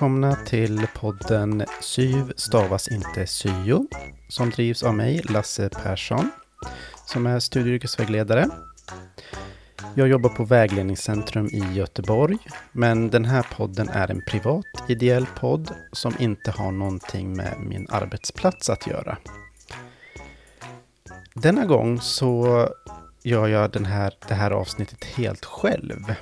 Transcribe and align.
Välkomna 0.00 0.36
till 0.36 0.86
podden 0.94 1.64
SYV 1.80 2.32
stavas 2.36 2.88
inte 2.88 3.26
syo 3.26 3.86
som 4.28 4.50
drivs 4.50 4.82
av 4.82 4.94
mig, 4.94 5.22
Lasse 5.24 5.68
Persson, 5.68 6.30
som 7.06 7.26
är 7.26 7.40
studie 7.40 7.70
och 7.70 7.74
yrkesvägledare. 7.74 8.46
Jag 9.94 10.08
jobbar 10.08 10.30
på 10.30 10.44
Vägledningscentrum 10.44 11.46
i 11.46 11.72
Göteborg, 11.72 12.38
men 12.72 13.10
den 13.10 13.24
här 13.24 13.46
podden 13.56 13.88
är 13.88 14.10
en 14.10 14.22
privat 14.26 14.64
ideell 14.88 15.26
podd 15.26 15.70
som 15.92 16.14
inte 16.18 16.50
har 16.50 16.72
någonting 16.72 17.36
med 17.36 17.54
min 17.60 17.86
arbetsplats 17.90 18.70
att 18.70 18.86
göra. 18.86 19.18
Denna 21.34 21.64
gång 21.64 22.00
så 22.00 22.68
gör 23.22 23.48
jag 23.48 23.70
den 23.70 23.84
här, 23.84 24.14
det 24.28 24.34
här 24.34 24.50
avsnittet 24.50 25.04
helt 25.04 25.44
själv. 25.44 26.14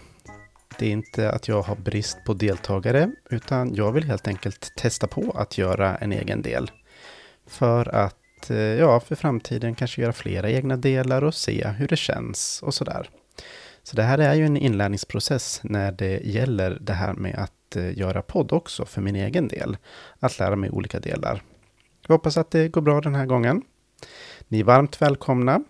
Det 0.79 0.87
är 0.87 0.91
inte 0.91 1.31
att 1.31 1.49
jag 1.49 1.63
har 1.63 1.77
brist 1.77 2.19
på 2.25 2.35
deltagare, 2.35 3.11
utan 3.31 3.75
jag 3.75 3.93
vill 3.93 4.05
helt 4.05 4.29
enkelt 4.29 4.73
testa 4.77 5.07
på 5.07 5.31
att 5.35 5.59
göra 5.59 5.97
en 5.97 6.13
egen 6.13 6.43
del. 6.43 6.71
För 7.47 7.95
att, 7.95 8.51
eh, 8.51 8.57
ja, 8.57 9.01
för 9.01 9.15
framtiden 9.15 9.75
kanske 9.75 10.03
göra 10.03 10.13
flera 10.13 10.51
egna 10.51 10.77
delar 10.77 11.25
och 11.25 11.35
se 11.35 11.69
hur 11.69 11.89
det 11.89 11.97
känns 11.97 12.63
och 12.63 12.75
sådär. 12.75 13.11
Så 13.83 13.97
det 13.97 14.03
här 14.03 14.19
är 14.19 14.35
ju 14.35 14.47
en 14.47 14.57
inlärningsprocess 14.57 15.61
när 15.65 15.93
det 15.93 16.21
gäller 16.25 16.79
det 16.81 16.93
här 16.93 17.13
med 17.13 17.35
att 17.35 17.77
eh, 17.77 17.99
göra 17.99 18.23
podd 18.23 18.53
också 18.53 18.85
för 18.85 19.01
min 19.01 19.17
egen 19.17 19.49
del. 19.49 19.77
Att 20.19 20.39
lära 20.39 20.57
mig 20.57 20.71
olika 20.71 21.01
delar. 21.01 21.43
Jag 22.07 22.15
hoppas 22.15 22.37
att 22.37 22.51
det 22.51 22.69
går 22.69 22.81
bra 22.81 23.01
den 23.01 23.15
här 23.15 23.27
gången. 23.27 23.63
Ni 24.49 24.61
är 24.61 24.65
varmt 24.65 25.03
välkomna. 25.03 25.61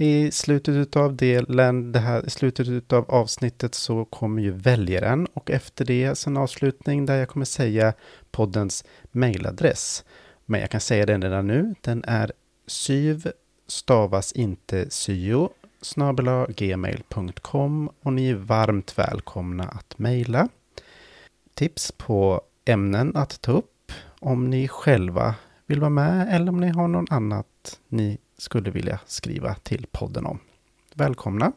I 0.00 0.30
slutet 0.30 0.96
av 0.96 1.16
delen, 1.16 1.92
det 1.92 1.98
här, 1.98 2.28
slutet 2.28 2.92
av 2.92 3.10
avsnittet 3.10 3.74
så 3.74 4.04
kommer 4.04 4.42
ju 4.42 4.50
väljaren 4.50 5.26
och 5.26 5.50
efter 5.50 5.84
det 5.84 6.14
så 6.14 6.30
en 6.30 6.36
avslutning 6.36 7.06
där 7.06 7.16
jag 7.16 7.28
kommer 7.28 7.46
säga 7.46 7.92
poddens 8.30 8.84
mejladress. 9.10 10.04
Men 10.46 10.60
jag 10.60 10.70
kan 10.70 10.80
säga 10.80 11.06
den 11.06 11.22
redan 11.22 11.46
nu. 11.46 11.74
Den 11.80 12.04
är 12.06 12.32
syv 12.66 13.32
stavas 13.66 14.32
inte 14.32 14.90
syo 14.90 15.50
gmail.com 16.48 17.90
och 18.02 18.12
ni 18.12 18.30
är 18.30 18.34
varmt 18.34 18.98
välkomna 18.98 19.64
att 19.64 19.98
mejla. 19.98 20.48
Tips 21.54 21.92
på 21.92 22.42
ämnen 22.64 23.16
att 23.16 23.40
ta 23.40 23.52
upp 23.52 23.92
om 24.20 24.50
ni 24.50 24.68
själva 24.68 25.34
vill 25.66 25.80
vara 25.80 25.90
med 25.90 26.34
eller 26.34 26.48
om 26.48 26.60
ni 26.60 26.68
har 26.68 26.88
någon 26.88 27.06
annat 27.10 27.80
ni 27.88 28.18
skulle 28.38 28.70
vilja 28.70 29.00
skriva 29.06 29.54
till 29.54 29.86
podden 29.90 30.26
om. 30.26 30.38
Välkomna! 30.94 31.52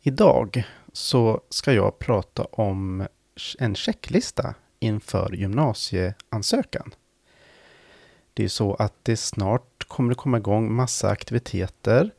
Idag 0.00 0.64
så 0.92 1.40
ska 1.48 1.72
jag 1.72 1.98
prata 1.98 2.44
om 2.44 3.06
en 3.58 3.74
checklista 3.74 4.54
inför 4.78 5.32
gymnasieansökan. 5.32 6.94
Det 8.34 8.44
är 8.44 8.48
så 8.48 8.74
att 8.74 8.94
det 9.02 9.16
snart 9.16 9.84
kommer 9.88 10.12
att 10.12 10.18
komma 10.18 10.36
igång 10.36 10.72
massa 10.72 11.08
aktiviteter 11.08 12.10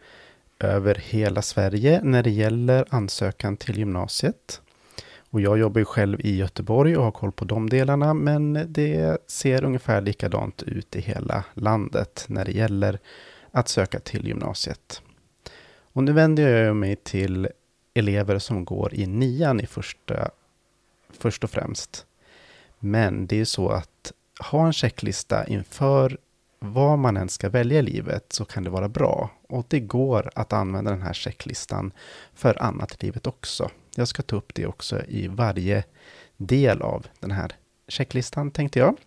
över 0.60 0.96
hela 0.96 1.42
Sverige 1.42 2.02
när 2.04 2.24
det 2.24 2.30
gäller 2.30 2.86
ansökan 2.90 3.58
till 3.58 3.78
gymnasiet. 3.78 4.62
Och 5.32 5.42
jag 5.42 5.58
jobbar 5.60 5.80
ju 5.80 5.86
själv 5.86 6.22
i 6.22 6.36
Göteborg 6.36 6.98
och 6.98 7.04
har 7.04 7.12
koll 7.12 7.32
på 7.32 7.46
de 7.46 7.70
delarna, 7.70 8.14
men 8.14 8.66
det 8.68 9.18
ser 9.28 9.64
ungefär 9.64 10.02
likadant 10.02 10.64
ut 10.64 10.96
i 10.96 11.02
hela 11.02 11.44
landet 11.54 12.26
när 12.28 12.46
det 12.46 12.52
gäller 12.52 13.00
att 13.52 13.68
söka 13.68 14.00
till 14.00 14.28
gymnasiet. 14.28 15.02
Och 15.94 16.04
nu 16.04 16.12
vänder 16.12 16.64
jag 16.64 16.76
mig 16.76 16.96
till 16.96 17.50
elever 17.94 18.40
som 18.40 18.66
går 18.66 18.94
i 18.94 19.08
nian 19.08 19.60
i 19.60 19.66
första, 19.66 20.30
först 21.10 21.44
och 21.44 21.50
främst. 21.50 22.06
Men 22.80 23.28
det 23.28 23.40
är 23.40 23.46
så 23.46 23.70
att 23.70 24.12
ha 24.52 24.66
en 24.66 24.74
checklista 24.74 25.48
inför 25.48 26.18
vad 26.60 27.00
man 27.00 27.18
än 27.18 27.30
ska 27.30 27.50
välja 27.50 27.80
i 27.80 27.82
livet 27.82 28.34
så 28.34 28.46
kan 28.46 28.64
det 28.64 28.70
vara 28.70 28.90
bra. 28.90 29.30
Och 29.50 29.66
det 29.68 29.80
går 29.80 30.30
att 30.36 30.54
använda 30.54 30.92
den 30.92 31.02
här 31.02 31.14
checklistan 31.14 31.92
för 32.34 32.64
annat 32.64 33.04
i 33.04 33.06
livet 33.06 33.28
också. 33.28 33.70
Jag 33.96 34.08
ska 34.08 34.24
ta 34.24 34.36
upp 34.36 34.54
det 34.54 34.66
också 34.66 35.06
i 35.08 35.28
varje 35.28 35.84
del 36.38 36.82
av 36.82 37.08
den 37.20 37.32
här 37.32 37.56
checklistan 37.88 38.52
tänkte 38.52 38.80
jag. 38.80 38.98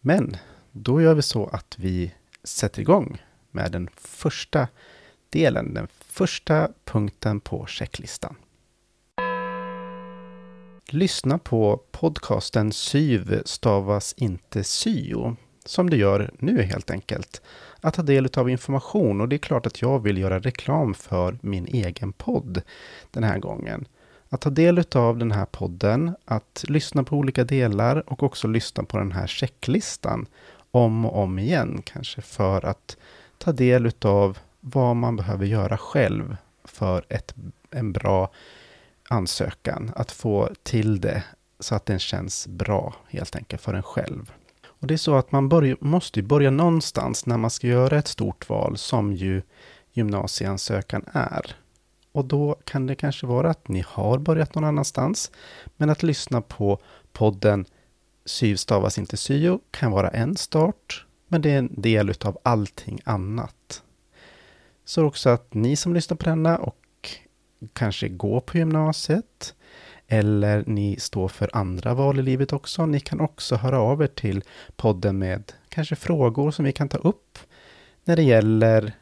Men 0.00 0.36
då 0.72 1.02
gör 1.02 1.14
vi 1.14 1.22
så 1.22 1.46
att 1.46 1.74
vi 1.78 2.14
sätter 2.44 2.80
igång 2.80 3.22
med 3.50 3.72
den 3.72 3.88
första 3.94 4.68
delen, 5.30 5.74
den 5.74 5.88
första 6.00 6.68
punkten 6.84 7.40
på 7.40 7.66
checklistan. 7.66 8.36
Lyssna 10.88 11.38
på 11.38 11.82
podcasten 11.90 12.72
SYV 12.72 13.42
stavas 13.44 14.14
inte 14.16 14.64
syo, 14.64 15.36
som 15.64 15.90
du 15.90 15.96
gör 15.96 16.30
nu 16.38 16.62
helt 16.62 16.90
enkelt. 16.90 17.42
Att 17.80 17.94
ta 17.94 18.02
del 18.02 18.28
av 18.36 18.50
information 18.50 19.20
och 19.20 19.28
det 19.28 19.36
är 19.36 19.38
klart 19.38 19.66
att 19.66 19.82
jag 19.82 19.98
vill 20.02 20.18
göra 20.18 20.38
reklam 20.38 20.94
för 20.94 21.38
min 21.42 21.66
egen 21.66 22.12
podd 22.12 22.62
den 23.10 23.24
här 23.24 23.38
gången. 23.38 23.86
Att 24.28 24.40
ta 24.40 24.50
del 24.50 24.84
av 24.94 25.18
den 25.18 25.32
här 25.32 25.44
podden, 25.44 26.16
att 26.24 26.64
lyssna 26.68 27.04
på 27.04 27.16
olika 27.16 27.44
delar 27.44 28.12
och 28.12 28.22
också 28.22 28.48
lyssna 28.48 28.84
på 28.84 28.98
den 28.98 29.12
här 29.12 29.26
checklistan 29.26 30.26
om 30.70 31.06
och 31.06 31.22
om 31.22 31.38
igen 31.38 31.82
kanske 31.84 32.20
för 32.22 32.64
att 32.64 32.96
ta 33.38 33.52
del 33.52 33.90
av 34.00 34.38
vad 34.60 34.96
man 34.96 35.16
behöver 35.16 35.46
göra 35.46 35.78
själv 35.78 36.36
för 36.64 37.04
ett, 37.08 37.34
en 37.70 37.92
bra 37.92 38.30
ansökan. 39.08 39.92
Att 39.96 40.12
få 40.12 40.48
till 40.62 41.00
det 41.00 41.22
så 41.60 41.74
att 41.74 41.86
den 41.86 41.98
känns 41.98 42.46
bra 42.46 42.94
helt 43.08 43.36
enkelt 43.36 43.62
för 43.62 43.74
en 43.74 43.82
själv. 43.82 44.32
Och 44.80 44.86
det 44.86 44.94
är 44.94 44.98
så 44.98 45.14
att 45.14 45.32
man 45.32 45.48
börj 45.48 45.76
måste 45.80 46.22
börja 46.22 46.50
någonstans 46.50 47.26
när 47.26 47.36
man 47.36 47.50
ska 47.50 47.66
göra 47.66 47.98
ett 47.98 48.08
stort 48.08 48.48
val 48.48 48.76
som 48.76 49.12
ju 49.12 49.42
gymnasieansökan 49.92 51.04
är. 51.12 51.56
Och 52.12 52.24
då 52.24 52.56
kan 52.64 52.86
det 52.86 52.94
kanske 52.94 53.26
vara 53.26 53.50
att 53.50 53.68
ni 53.68 53.84
har 53.88 54.18
börjat 54.18 54.54
någon 54.54 54.64
annanstans. 54.64 55.30
Men 55.76 55.90
att 55.90 56.02
lyssna 56.02 56.40
på 56.40 56.78
podden 57.12 57.64
Syv 58.24 58.56
stavas 58.56 58.98
inte 58.98 59.16
syo 59.16 59.60
kan 59.70 59.90
vara 59.92 60.08
en 60.08 60.36
start. 60.36 61.06
Men 61.28 61.42
det 61.42 61.50
är 61.50 61.58
en 61.58 61.80
del 61.80 62.10
utav 62.10 62.38
allting 62.42 63.00
annat. 63.04 63.82
Så 64.84 65.04
också 65.04 65.30
att 65.30 65.54
ni 65.54 65.76
som 65.76 65.94
lyssnar 65.94 66.16
på 66.16 66.24
denna 66.24 66.58
och 66.58 66.76
kanske 67.72 68.08
går 68.08 68.40
på 68.40 68.58
gymnasiet 68.58 69.54
eller 70.08 70.64
ni 70.66 70.96
står 71.00 71.28
för 71.28 71.50
andra 71.52 71.94
val 71.94 72.18
i 72.18 72.22
livet 72.22 72.52
också. 72.52 72.86
Ni 72.86 73.00
kan 73.00 73.20
också 73.20 73.56
höra 73.56 73.80
av 73.80 74.02
er 74.02 74.06
till 74.06 74.42
podden 74.76 75.18
med 75.18 75.52
kanske 75.68 75.96
frågor 75.96 76.50
som 76.50 76.64
vi 76.64 76.72
kan 76.72 76.88
ta 76.88 76.98
upp 76.98 77.38
när 78.04 78.16
det 78.16 78.22
gäller 78.22 78.92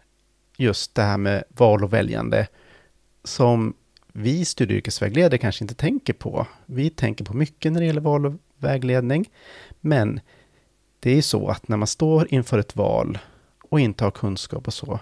just 0.56 0.94
det 0.94 1.02
här 1.02 1.18
med 1.18 1.44
val 1.48 1.84
och 1.84 1.92
väljande 1.92 2.46
som 3.24 3.74
vi 4.12 4.44
studieyrkesvägledare 4.44 5.38
kanske 5.38 5.64
inte 5.64 5.74
tänker 5.74 6.12
på. 6.12 6.46
Vi 6.66 6.90
tänker 6.90 7.24
på 7.24 7.36
mycket 7.36 7.72
när 7.72 7.80
det 7.80 7.86
gäller 7.86 8.00
val 8.00 8.26
och 8.26 8.34
vägledning, 8.58 9.30
men 9.80 10.20
det 11.00 11.10
är 11.10 11.22
så 11.22 11.48
att 11.48 11.68
när 11.68 11.76
man 11.76 11.86
står 11.86 12.34
inför 12.34 12.58
ett 12.58 12.76
val 12.76 13.18
och 13.70 13.80
inte 13.80 14.04
har 14.04 14.10
kunskap 14.10 14.66
och 14.66 14.74
så, 14.74 15.00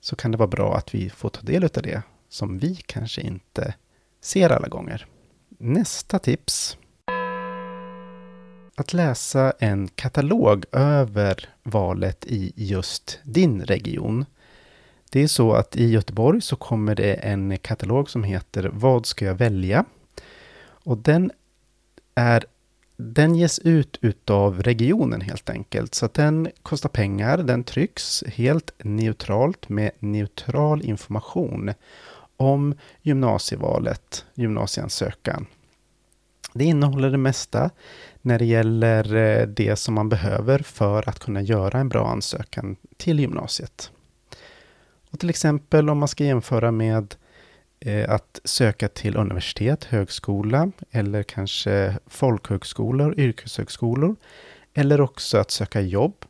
så 0.00 0.16
kan 0.16 0.30
det 0.30 0.38
vara 0.38 0.48
bra 0.48 0.76
att 0.76 0.94
vi 0.94 1.10
får 1.10 1.28
ta 1.28 1.42
del 1.42 1.64
av 1.64 1.70
det 1.82 2.02
som 2.28 2.58
vi 2.58 2.76
kanske 2.76 3.20
inte 3.20 3.74
ser 4.20 4.50
alla 4.50 4.68
gånger. 4.68 5.06
Nästa 5.62 6.18
tips. 6.18 6.76
Att 8.74 8.92
läsa 8.92 9.52
en 9.58 9.88
katalog 9.88 10.64
över 10.72 11.48
valet 11.62 12.26
i 12.26 12.52
just 12.56 13.18
din 13.22 13.62
region. 13.62 14.24
Det 15.10 15.22
är 15.22 15.26
så 15.26 15.52
att 15.52 15.76
i 15.76 15.90
Göteborg 15.90 16.40
så 16.40 16.56
kommer 16.56 16.94
det 16.94 17.14
en 17.14 17.58
katalog 17.58 18.10
som 18.10 18.24
heter 18.24 18.70
Vad 18.72 19.06
ska 19.06 19.24
jag 19.24 19.34
välja? 19.34 19.84
Och 20.62 20.98
den 20.98 21.30
är 22.14 22.44
den 22.96 23.34
ges 23.34 23.58
ut 23.58 23.98
utav 24.00 24.62
regionen 24.62 25.20
helt 25.20 25.50
enkelt. 25.50 25.94
Så 25.94 26.06
att 26.06 26.14
den 26.14 26.48
kostar 26.62 26.88
pengar, 26.88 27.38
den 27.38 27.64
trycks 27.64 28.24
helt 28.26 28.72
neutralt 28.78 29.68
med 29.68 29.90
neutral 29.98 30.82
information 30.82 31.72
om 32.40 32.74
gymnasievalet, 33.02 34.24
gymnasieansökan. 34.34 35.46
Det 36.52 36.64
innehåller 36.64 37.10
det 37.10 37.18
mesta 37.18 37.70
när 38.22 38.38
det 38.38 38.44
gäller 38.44 39.14
eh, 39.14 39.46
det 39.46 39.76
som 39.76 39.94
man 39.94 40.08
behöver 40.08 40.58
för 40.58 41.08
att 41.08 41.18
kunna 41.18 41.42
göra 41.42 41.78
en 41.78 41.88
bra 41.88 42.08
ansökan 42.08 42.76
till 42.96 43.20
gymnasiet. 43.20 43.90
Och 45.10 45.20
till 45.20 45.30
exempel 45.30 45.90
om 45.90 45.98
man 45.98 46.08
ska 46.08 46.24
jämföra 46.24 46.70
med 46.70 47.14
eh, 47.80 48.10
att 48.10 48.40
söka 48.44 48.88
till 48.88 49.16
universitet, 49.16 49.84
högskola 49.84 50.72
eller 50.90 51.22
kanske 51.22 51.98
folkhögskolor, 52.06 53.14
yrkeshögskolor. 53.18 54.16
Eller 54.74 55.00
också 55.00 55.38
att 55.38 55.50
söka 55.50 55.80
jobb. 55.80 56.24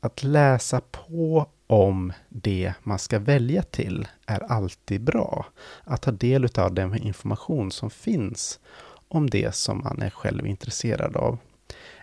Att 0.00 0.22
läsa 0.22 0.80
på 0.80 1.46
om 1.66 2.12
det 2.28 2.72
man 2.82 2.98
ska 2.98 3.18
välja 3.18 3.62
till 3.62 4.08
är 4.26 4.52
alltid 4.52 5.00
bra. 5.00 5.46
Att 5.84 6.02
ta 6.02 6.10
del 6.10 6.48
av 6.58 6.74
den 6.74 6.96
information 6.96 7.70
som 7.70 7.90
finns 7.90 8.60
om 9.08 9.30
det 9.30 9.54
som 9.54 9.78
man 9.78 10.02
är 10.02 10.10
själv 10.10 10.46
intresserad 10.46 11.16
av. 11.16 11.38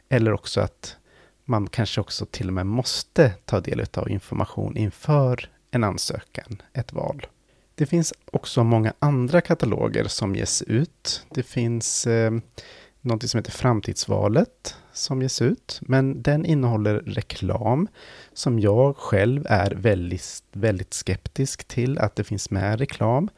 Eller 0.10 0.34
också 0.34 0.62
att 0.62 0.98
man 1.46 1.68
kanske 1.68 2.02
också 2.02 2.26
till 2.26 2.48
och 2.48 2.54
med 2.54 2.66
måste 2.66 3.30
ta 3.46 3.60
del 3.60 3.86
av 3.94 4.10
information 4.10 4.78
inför 4.78 5.50
en 5.72 5.84
ansökan, 5.84 6.62
ett 6.74 6.94
val. 6.94 7.26
Det 7.76 7.86
finns 7.86 8.14
också 8.32 8.64
många 8.64 8.94
andra 9.00 9.42
kataloger 9.42 10.08
som 10.08 10.36
ges 10.36 10.62
ut. 10.62 11.26
Det 11.30 11.44
finns 11.44 12.08
eh, 12.08 12.32
något 13.02 13.30
som 13.30 13.38
heter 13.38 13.52
Framtidsvalet 13.52 14.78
som 14.94 15.22
ges 15.22 15.42
ut, 15.42 15.80
men 15.82 16.22
den 16.22 16.46
innehåller 16.46 16.96
reklam 16.96 17.88
som 18.34 18.60
jag 18.60 18.98
själv 18.98 19.46
är 19.50 19.72
väldigt, 19.72 20.44
väldigt 20.52 20.94
skeptisk 20.94 21.68
till 21.68 22.00
att 22.00 22.16
det 22.16 22.24
finns 22.24 22.50
med 22.50 22.80
reklam. 22.80 23.30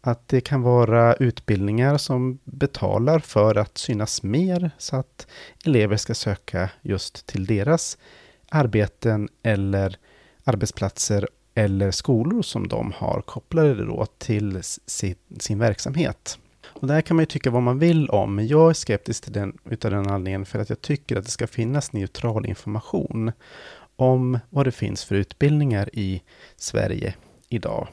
Att 0.00 0.28
det 0.28 0.40
kan 0.40 0.62
vara 0.62 1.14
utbildningar 1.14 1.98
som 1.98 2.38
betalar 2.44 3.18
för 3.18 3.54
att 3.54 3.78
synas 3.78 4.22
mer 4.22 4.70
så 4.78 4.96
att 4.96 5.26
elever 5.64 5.96
ska 5.96 6.14
söka 6.14 6.70
just 6.82 7.26
till 7.26 7.46
deras 7.46 7.98
arbeten 8.48 9.28
eller 9.42 9.96
arbetsplatser 10.44 11.28
eller 11.54 11.90
skolor 11.90 12.42
som 12.42 12.68
de 12.68 12.92
har 12.92 13.20
kopplade 13.20 13.84
då 13.84 14.06
till 14.18 14.60
sin, 14.62 15.14
sin 15.38 15.58
verksamhet. 15.58 16.38
Och 16.80 16.86
det 16.86 16.94
här 16.94 17.00
kan 17.00 17.16
man 17.16 17.22
ju 17.22 17.26
tycka 17.26 17.50
vad 17.50 17.62
man 17.62 17.78
vill 17.78 18.08
om, 18.08 18.34
men 18.34 18.46
jag 18.46 18.70
är 18.70 18.74
skeptisk 18.74 19.24
till 19.24 19.32
den 19.32 19.58
utav 19.70 19.90
den 19.90 20.06
anledningen 20.10 20.46
för 20.46 20.58
att 20.58 20.68
jag 20.68 20.80
tycker 20.80 21.16
att 21.16 21.24
det 21.24 21.30
ska 21.30 21.46
finnas 21.46 21.92
neutral 21.92 22.46
information 22.46 23.32
om 23.96 24.38
vad 24.50 24.66
det 24.66 24.72
finns 24.72 25.04
för 25.04 25.14
utbildningar 25.14 25.90
i 25.92 26.22
Sverige 26.56 27.14
idag. 27.48 27.88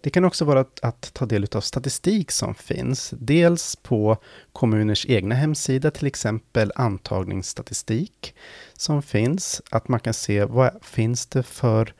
Det 0.00 0.10
kan 0.10 0.24
också 0.24 0.44
vara 0.44 0.60
att, 0.60 0.80
att, 0.82 1.14
ta 1.14 1.26
del 1.26 1.46
av 1.52 1.60
statistik 1.60 2.30
som 2.30 2.54
finns. 2.54 3.14
Dels 3.18 3.76
på 3.76 4.16
kommuners 4.52 5.06
egna 5.08 5.34
hemsida, 5.34 5.90
till 5.90 6.06
exempel 6.06 6.72
antagningsstatistik 6.74 8.34
som 8.72 9.02
finns. 9.02 9.62
Att 9.70 9.88
man 9.88 10.00
kan 10.00 10.14
se 10.14 10.44
vad 10.44 10.70
finns 10.82 11.26
det 11.26 11.42
för 11.42 11.94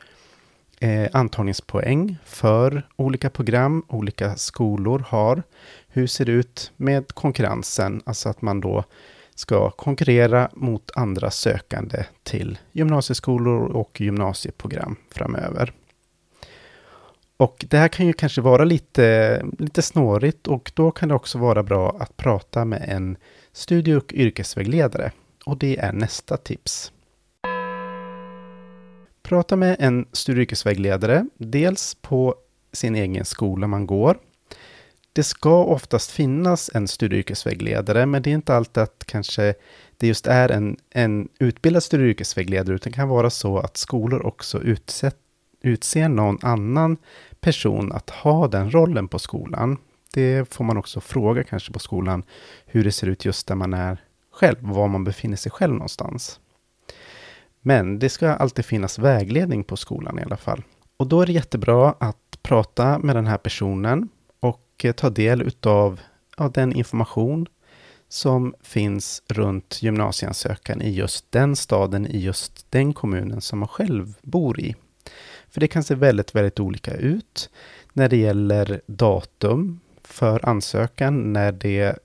eh, 0.81 1.09
antagningspoäng 1.13 2.17
för 2.25 2.89
olika 2.97 3.31
program 3.31 3.85
olika 3.89 4.37
skolor 4.37 5.05
har. 5.09 5.43
Hur 5.89 6.07
ser 6.07 6.25
det 6.25 6.33
ut 6.33 6.73
med 6.77 7.13
konkurrensen? 7.13 8.03
Alltså 8.07 8.29
att 8.29 8.43
man 8.43 8.61
då 8.61 8.85
ska 9.35 9.71
konkurrera 9.71 10.51
mot 10.53 10.91
andra 10.95 11.31
sökande 11.31 12.05
till 12.23 12.59
gymnasieskolor 12.73 13.63
och 13.63 14.01
gymnasieprogram 14.01 14.97
framöver. 15.11 15.73
Och 17.37 17.65
det 17.69 17.79
här 17.79 17.89
kan 17.89 18.07
ju 18.07 18.13
kanske 18.13 18.41
vara 18.41 18.65
lite, 18.65 19.43
lite 19.59 19.83
snårigt 19.83 20.47
och 20.47 20.73
då 20.75 20.91
kan 20.91 21.09
det 21.09 21.15
också 21.15 21.39
vara 21.39 21.63
bra 21.63 21.97
att 22.01 22.17
prata 22.17 22.65
med 22.65 22.85
en 22.89 23.17
studie 23.53 23.95
och 23.95 24.13
yrkesvägledare. 24.13 25.13
Och 25.45 25.57
det 25.57 25.79
är 25.79 25.93
nästa 25.93 26.37
tips. 26.37 26.93
Prata 29.31 29.57
med 29.57 29.77
en 29.79 30.07
studie 30.13 30.39
och 30.39 30.43
yrkesvägledare, 30.43 31.27
dels 31.39 31.95
på 31.95 32.35
sin 32.73 32.97
egen 32.97 33.25
skola 33.25 33.67
man 33.67 33.87
går. 33.87 34.19
Det 35.13 35.23
ska 35.23 35.65
oftast 35.65 36.11
finnas 36.11 36.71
en 36.75 36.89
studie 36.89 37.17
och 37.17 37.19
yrkesvägledare, 37.19 38.07
men 38.07 38.23
det 38.23 38.31
är 38.31 38.35
inte 38.35 38.55
alltid 38.55 38.83
att 38.83 39.05
kanske 39.07 39.55
det 39.97 40.07
just 40.07 40.27
är 40.27 40.49
en, 40.49 40.77
en 40.91 41.29
utbildad 41.39 41.83
studie 41.83 42.05
och 42.05 42.09
yrkesvägledare, 42.09 42.77
utan 42.77 42.93
det 42.93 42.97
kan 42.97 43.09
vara 43.09 43.31
så 43.31 43.59
att 43.59 43.77
skolor 43.77 44.27
också 44.27 44.63
utsätt, 44.63 45.17
utser 45.63 46.09
någon 46.09 46.39
annan 46.43 46.97
person 47.41 47.93
att 47.93 48.11
ha 48.11 48.49
den 48.49 48.71
rollen 48.71 49.09
på 49.09 49.19
skolan. 49.19 49.77
Det 50.13 50.55
får 50.55 50.65
man 50.65 50.77
också 50.77 51.01
fråga 51.01 51.45
kanske 51.45 51.73
på 51.73 51.79
skolan, 51.79 52.23
hur 52.67 52.85
det 52.85 52.93
ser 52.93 53.07
ut 53.07 53.25
just 53.25 53.47
där 53.47 53.55
man 53.55 53.75
är 53.75 54.05
själv, 54.33 54.57
var 54.61 54.89
man 54.89 55.05
befinner 55.05 55.37
sig 55.37 55.53
själv 55.53 55.73
någonstans. 55.73 56.41
Men 57.61 57.99
det 57.99 58.09
ska 58.09 58.29
alltid 58.29 58.65
finnas 58.65 58.99
vägledning 58.99 59.65
på 59.65 59.77
skolan 59.77 60.19
i 60.19 60.23
alla 60.23 60.37
fall. 60.37 60.63
Och 60.97 61.07
då 61.07 61.23
är 61.23 61.27
det 61.27 61.33
jättebra 61.33 61.95
att 62.01 62.39
prata 62.43 62.99
med 62.99 63.17
den 63.17 63.27
här 63.27 63.39
personen 63.39 64.09
och 64.41 64.85
eh, 64.85 64.93
ta 64.93 65.11
del 65.11 65.43
utav 65.43 66.01
ja, 66.37 66.51
den 66.55 66.73
information 66.73 67.47
som 68.09 68.55
finns 68.63 69.23
runt 69.29 69.83
gymnasieansökan 69.83 70.83
i 70.83 70.91
just 70.91 71.33
den 71.33 71.57
staden, 71.57 72.07
i 72.07 72.19
just 72.19 72.67
den 72.71 72.93
kommunen 72.93 73.41
som 73.41 73.59
man 73.59 73.69
själv 73.69 74.15
bor 74.23 74.61
i. 74.61 74.75
För 75.49 75.61
det 75.61 75.69
kan 75.69 75.85
se 75.85 75.95
väldigt, 75.95 76.35
väldigt 76.35 76.61
olika 76.61 76.95
ut 76.95 77.51
när 77.93 78.09
det 78.09 78.17
gäller 78.17 78.81
datum 78.87 79.81
för 80.05 80.49
ansökan, 80.49 81.33
när 81.33 81.53
det 81.53 81.99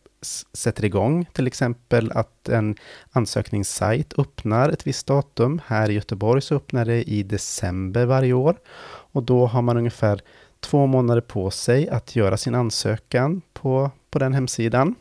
sätter 0.54 0.86
igång. 0.86 1.26
Till 1.34 1.48
exempel 1.48 2.12
att 2.12 2.50
en 2.50 2.76
ansökningssajt 3.12 4.20
öppnar 4.20 4.70
ett 4.70 4.88
visst 4.88 5.08
datum. 5.08 5.62
Här 5.66 5.90
i 5.90 5.94
Göteborg 5.94 6.42
så 6.42 6.56
öppnar 6.56 6.86
det 6.86 7.04
i 7.04 7.24
december 7.24 8.06
varje 8.06 8.34
år. 8.34 8.58
Och 8.86 9.24
då 9.24 9.46
har 9.46 9.62
man 9.62 9.78
ungefär 9.78 10.22
två 10.60 10.86
månader 10.86 11.22
på 11.22 11.52
sig 11.52 11.90
att 11.90 12.16
göra 12.16 12.38
sin 12.38 12.56
ansökan 12.56 13.42
på, 13.54 13.92
på 14.10 14.20
den 14.20 14.34
hemsidan. 14.34 14.96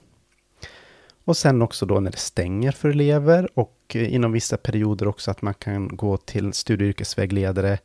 Och 1.24 1.36
sen 1.36 1.62
också 1.62 1.86
då 1.86 2.00
när 2.00 2.10
det 2.10 2.18
stänger 2.18 2.72
för 2.72 2.88
elever 2.88 3.48
och 3.54 3.76
inom 3.92 4.32
vissa 4.32 4.56
perioder 4.56 5.08
också 5.08 5.30
att 5.30 5.42
man 5.42 5.54
kan 5.54 5.96
gå 5.96 6.16
till 6.16 6.52
studie 6.52 6.84
och 6.84 6.88
yrkesvägledare 6.88 7.78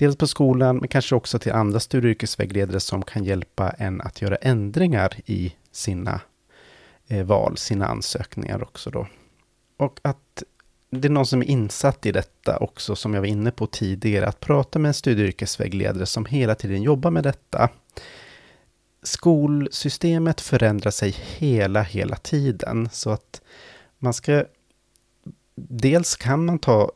Dels 0.00 0.16
på 0.16 0.26
skolan, 0.26 0.76
men 0.76 0.88
kanske 0.88 1.14
också 1.14 1.38
till 1.38 1.52
andra 1.52 1.80
studie 1.80 2.06
och 2.06 2.10
yrkesvägledare 2.10 2.80
som 2.80 3.02
kan 3.02 3.24
hjälpa 3.24 3.70
en 3.70 4.00
att 4.00 4.22
göra 4.22 4.36
ändringar 4.36 5.16
i 5.26 5.54
sina 5.72 6.20
Eh, 7.10 7.24
val, 7.24 7.56
sina 7.56 7.86
ansökningar 7.86 8.62
också 8.62 8.90
då. 8.90 9.06
Och 9.76 10.00
att 10.02 10.42
det 10.90 11.08
är 11.08 11.12
någon 11.12 11.26
som 11.26 11.42
är 11.42 11.46
insatt 11.46 12.06
i 12.06 12.12
detta 12.12 12.56
också, 12.56 12.96
som 12.96 13.14
jag 13.14 13.20
var 13.20 13.28
inne 13.28 13.50
på 13.50 13.66
tidigare, 13.66 14.28
att 14.28 14.40
prata 14.40 14.78
med 14.78 14.88
en 14.88 14.94
studie 14.94 15.22
och 15.22 15.28
yrkesvägledare 15.28 16.06
som 16.06 16.24
hela 16.24 16.54
tiden 16.54 16.82
jobbar 16.82 17.10
med 17.10 17.24
detta. 17.24 17.68
Skolsystemet 19.02 20.40
förändrar 20.40 20.90
sig 20.90 21.10
hela, 21.10 21.82
hela 21.82 22.16
tiden, 22.16 22.88
så 22.92 23.10
att 23.10 23.42
man 23.98 24.14
ska 24.14 24.44
Dels 25.54 26.16
kan 26.16 26.44
man 26.44 26.58
ta 26.58 26.92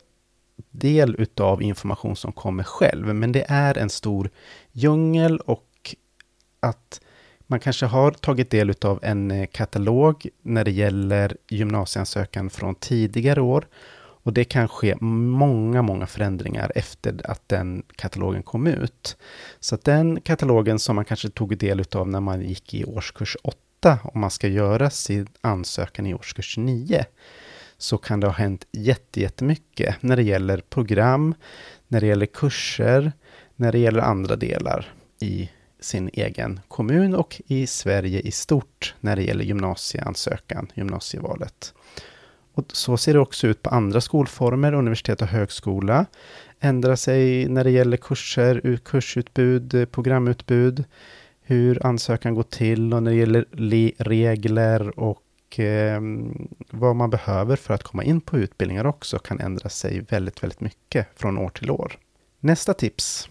del 0.70 1.16
utav 1.18 1.62
information 1.62 2.16
som 2.16 2.32
kommer 2.32 2.64
själv, 2.64 3.14
men 3.14 3.32
det 3.32 3.44
är 3.48 3.78
en 3.78 3.90
stor 3.90 4.30
djungel 4.72 5.38
och 5.38 5.96
att 6.60 7.00
man 7.46 7.60
kanske 7.60 7.86
har 7.86 8.10
tagit 8.10 8.50
del 8.50 8.70
utav 8.70 8.98
en 9.02 9.30
eh, 9.30 9.46
katalog 9.46 10.28
när 10.42 10.64
det 10.64 10.70
gäller 10.70 11.36
gymnasieansökan 11.48 12.50
från 12.50 12.74
tidigare 12.74 13.40
år. 13.40 13.66
Och 14.24 14.32
det 14.32 14.44
kan 14.44 14.68
ske 14.68 14.96
många, 15.00 15.82
många 15.82 16.06
förändringar 16.06 16.72
efter 16.74 17.30
att 17.30 17.48
den 17.48 17.82
katalogen 17.96 18.42
kom 18.42 18.66
ut. 18.66 19.16
Så 19.60 19.74
att 19.74 19.84
den 19.84 20.20
katalogen 20.20 20.78
som 20.78 20.96
man 20.96 21.04
kanske 21.04 21.28
tog 21.28 21.58
del 21.58 21.80
utav 21.80 22.08
när 22.08 22.20
man 22.20 22.42
gick 22.42 22.74
i 22.74 22.84
årskurs 22.84 23.36
8, 23.42 23.98
om 24.02 24.20
man 24.20 24.30
ska 24.30 24.48
göra 24.48 24.90
sin 24.90 25.26
ansökan 25.40 26.06
i 26.06 26.14
årskurs 26.14 26.56
9, 26.58 27.04
så 27.78 27.98
kan 27.98 28.20
det 28.20 28.26
ha 28.26 28.34
hänt 28.34 28.66
jättemycket 28.72 30.02
när 30.02 30.16
det 30.16 30.22
gäller 30.22 30.58
program, 30.60 31.34
när 31.88 32.00
det 32.00 32.06
gäller 32.06 32.26
kurser, 32.26 33.12
när 33.56 33.72
det 33.72 33.78
gäller 33.78 34.00
andra 34.00 34.36
delar 34.36 34.94
i 35.20 35.50
sin 35.84 36.10
egen 36.12 36.60
kommun 36.68 37.14
och 37.14 37.40
i 37.46 37.66
Sverige 37.66 38.20
i 38.20 38.30
stort 38.30 38.94
när 39.00 39.16
det 39.16 39.22
gäller 39.22 39.44
gymnasieansökan, 39.44 40.72
gymnasievalet. 40.74 41.74
Och 42.54 42.64
så 42.68 42.96
ser 42.96 43.14
det 43.14 43.20
också 43.20 43.46
ut 43.46 43.62
på 43.62 43.70
andra 43.70 44.00
skolformer, 44.00 44.72
universitet 44.72 45.22
och 45.22 45.28
högskola. 45.28 46.06
Ändrar 46.60 46.96
sig 46.96 47.48
när 47.48 47.64
det 47.64 47.70
gäller 47.70 47.96
kurser, 47.96 48.78
kursutbud, 48.84 49.90
programutbud, 49.90 50.84
hur 51.42 51.86
ansökan 51.86 52.34
går 52.34 52.42
till 52.42 52.94
och 52.94 53.02
när 53.02 53.10
det 53.10 53.16
gäller 53.16 53.44
regler 53.98 54.98
och 54.98 55.58
eh, 55.58 56.00
vad 56.70 56.96
man 56.96 57.10
behöver 57.10 57.56
för 57.56 57.74
att 57.74 57.82
komma 57.82 58.04
in 58.04 58.20
på 58.20 58.38
utbildningar 58.38 58.86
också 58.86 59.18
kan 59.18 59.40
ändra 59.40 59.68
sig 59.68 60.00
väldigt, 60.00 60.42
väldigt 60.42 60.60
mycket 60.60 61.06
från 61.16 61.38
år 61.38 61.48
till 61.48 61.70
år. 61.70 61.98
Nästa 62.40 62.74
tips. 62.74 63.28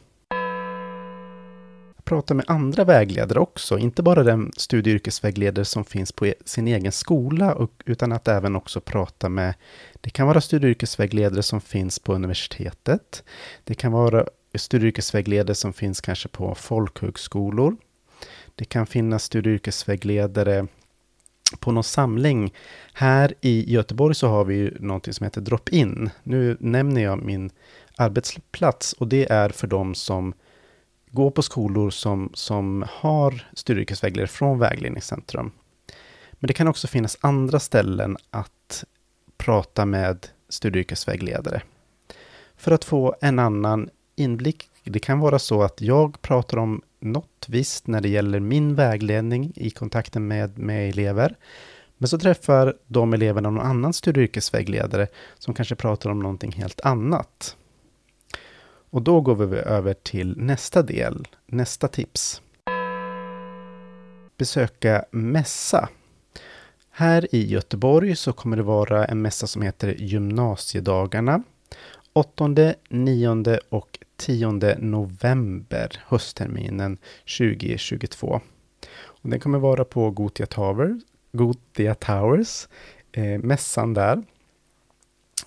Prata 2.04 2.34
med 2.34 2.46
andra 2.48 2.84
vägledare 2.84 3.40
också, 3.40 3.78
inte 3.78 4.04
bara 4.04 4.24
den 4.24 4.52
studie 4.58 4.92
och 4.92 4.96
yrkesvägledare 4.96 5.66
som 5.66 5.86
finns 5.86 6.12
på 6.12 6.28
e- 6.28 6.34
sin 6.46 6.68
egen 6.68 6.92
skola, 6.92 7.68
utan 7.86 8.12
att 8.12 8.28
även 8.28 8.56
också 8.56 8.82
prata 8.82 9.30
med, 9.30 9.54
det 10.02 10.10
kan 10.10 10.28
vara 10.28 10.42
studie 10.42 10.66
och 10.66 10.70
yrkesvägledare 10.70 11.44
som 11.44 11.62
finns 11.62 12.00
på 12.00 12.14
universitetet. 12.14 13.24
Det 13.64 13.74
kan 13.74 13.92
vara 13.92 14.26
studie 14.56 14.86
och 14.86 14.88
yrkesvägledare 14.88 15.56
som 15.56 15.74
finns 15.74 16.02
kanske 16.02 16.30
på 16.30 16.56
folkhögskolor. 16.56 17.78
Det 18.56 18.66
kan 18.66 18.86
finnas 18.88 19.24
studie 19.24 19.50
och 19.50 19.54
yrkesvägledare 19.54 20.68
på 21.60 21.72
någon 21.72 21.84
samling. 21.84 22.54
Här 22.94 23.34
i 23.42 23.74
Göteborg 23.74 24.16
så 24.16 24.28
har 24.28 24.46
vi 24.46 24.56
ju 24.56 24.78
någonting 24.80 25.14
som 25.14 25.24
heter 25.24 25.42
Drop-In. 25.42 26.10
Nu 26.24 26.58
nämner 26.60 27.04
jag 27.04 27.24
min 27.24 27.52
arbetsplats 27.96 28.94
och 28.94 29.08
det 29.08 29.32
är 29.32 29.50
för 29.50 29.68
de 29.68 29.96
som 29.96 30.34
gå 31.14 31.32
på 31.32 31.42
skolor 31.42 31.90
som, 31.90 32.30
som 32.34 32.86
har 32.90 33.48
studie 33.54 33.80
och 33.80 33.82
yrkesvägledare 33.82 34.28
från 34.28 34.60
Vägledningscentrum. 34.60 35.52
Men 36.32 36.48
det 36.48 36.54
kan 36.54 36.68
också 36.68 36.88
finnas 36.88 37.18
andra 37.22 37.60
ställen 37.60 38.18
att 38.30 38.84
prata 39.38 39.86
med 39.86 40.28
studie 40.50 40.80
och 40.80 40.82
yrkesvägledare. 40.82 41.62
För 42.56 42.72
att 42.72 42.84
få 42.84 43.16
en 43.22 43.40
annan 43.40 43.90
inblick. 44.16 44.70
Det 44.84 45.00
kan 45.00 45.20
vara 45.20 45.40
så 45.40 45.64
att 45.64 45.82
jag 45.82 46.22
pratar 46.22 46.58
om 46.58 46.82
något 47.00 47.46
visst 47.48 47.88
när 47.88 48.02
det 48.02 48.10
gäller 48.10 48.40
min 48.40 48.76
vägledning 48.76 49.52
i 49.56 49.70
kontakten 49.70 50.28
med, 50.28 50.58
med 50.58 50.90
elever. 50.90 51.36
Men 51.98 52.08
så 52.08 52.20
träffar 52.20 52.76
de 52.88 53.14
eleverna 53.14 53.50
någon 53.50 53.66
annan 53.66 53.94
studie 53.94 54.20
och 54.20 54.24
yrkesvägledare 54.24 55.08
som 55.38 55.54
kanske 55.54 55.76
pratar 55.76 56.10
om 56.10 56.20
någonting 56.20 56.52
helt 56.52 56.82
annat. 56.82 57.58
Och 58.94 59.02
då 59.02 59.22
går 59.22 59.36
vi 59.36 59.58
över 59.58 59.94
till 59.94 60.38
nästa 60.38 60.82
del, 60.82 61.28
nästa 61.46 61.88
tips. 61.88 62.42
Besöka 64.38 65.06
mässa. 65.12 65.90
Här 66.92 67.36
i 67.36 67.46
Göteborg 67.46 68.16
så 68.16 68.34
kommer 68.34 68.58
det 68.58 68.64
vara 68.64 69.06
en 69.06 69.22
mässa 69.22 69.48
som 69.48 69.62
heter 69.62 69.96
Gymnasiedagarna. 69.98 71.44
8, 72.14 72.74
9 72.90 73.60
och 73.70 74.00
10 74.18 74.52
november 74.78 76.02
höstterminen 76.06 76.98
2022. 77.38 78.42
Och 78.96 79.30
den 79.30 79.40
kommer 79.40 79.60
vara 79.60 79.86
på 79.86 80.12
Gotia, 80.12 80.46
Tower, 80.46 81.00
Gotia 81.32 81.96
Towers, 81.96 82.68
eh, 83.12 83.40
mässan 83.40 83.94
där. 83.94 84.24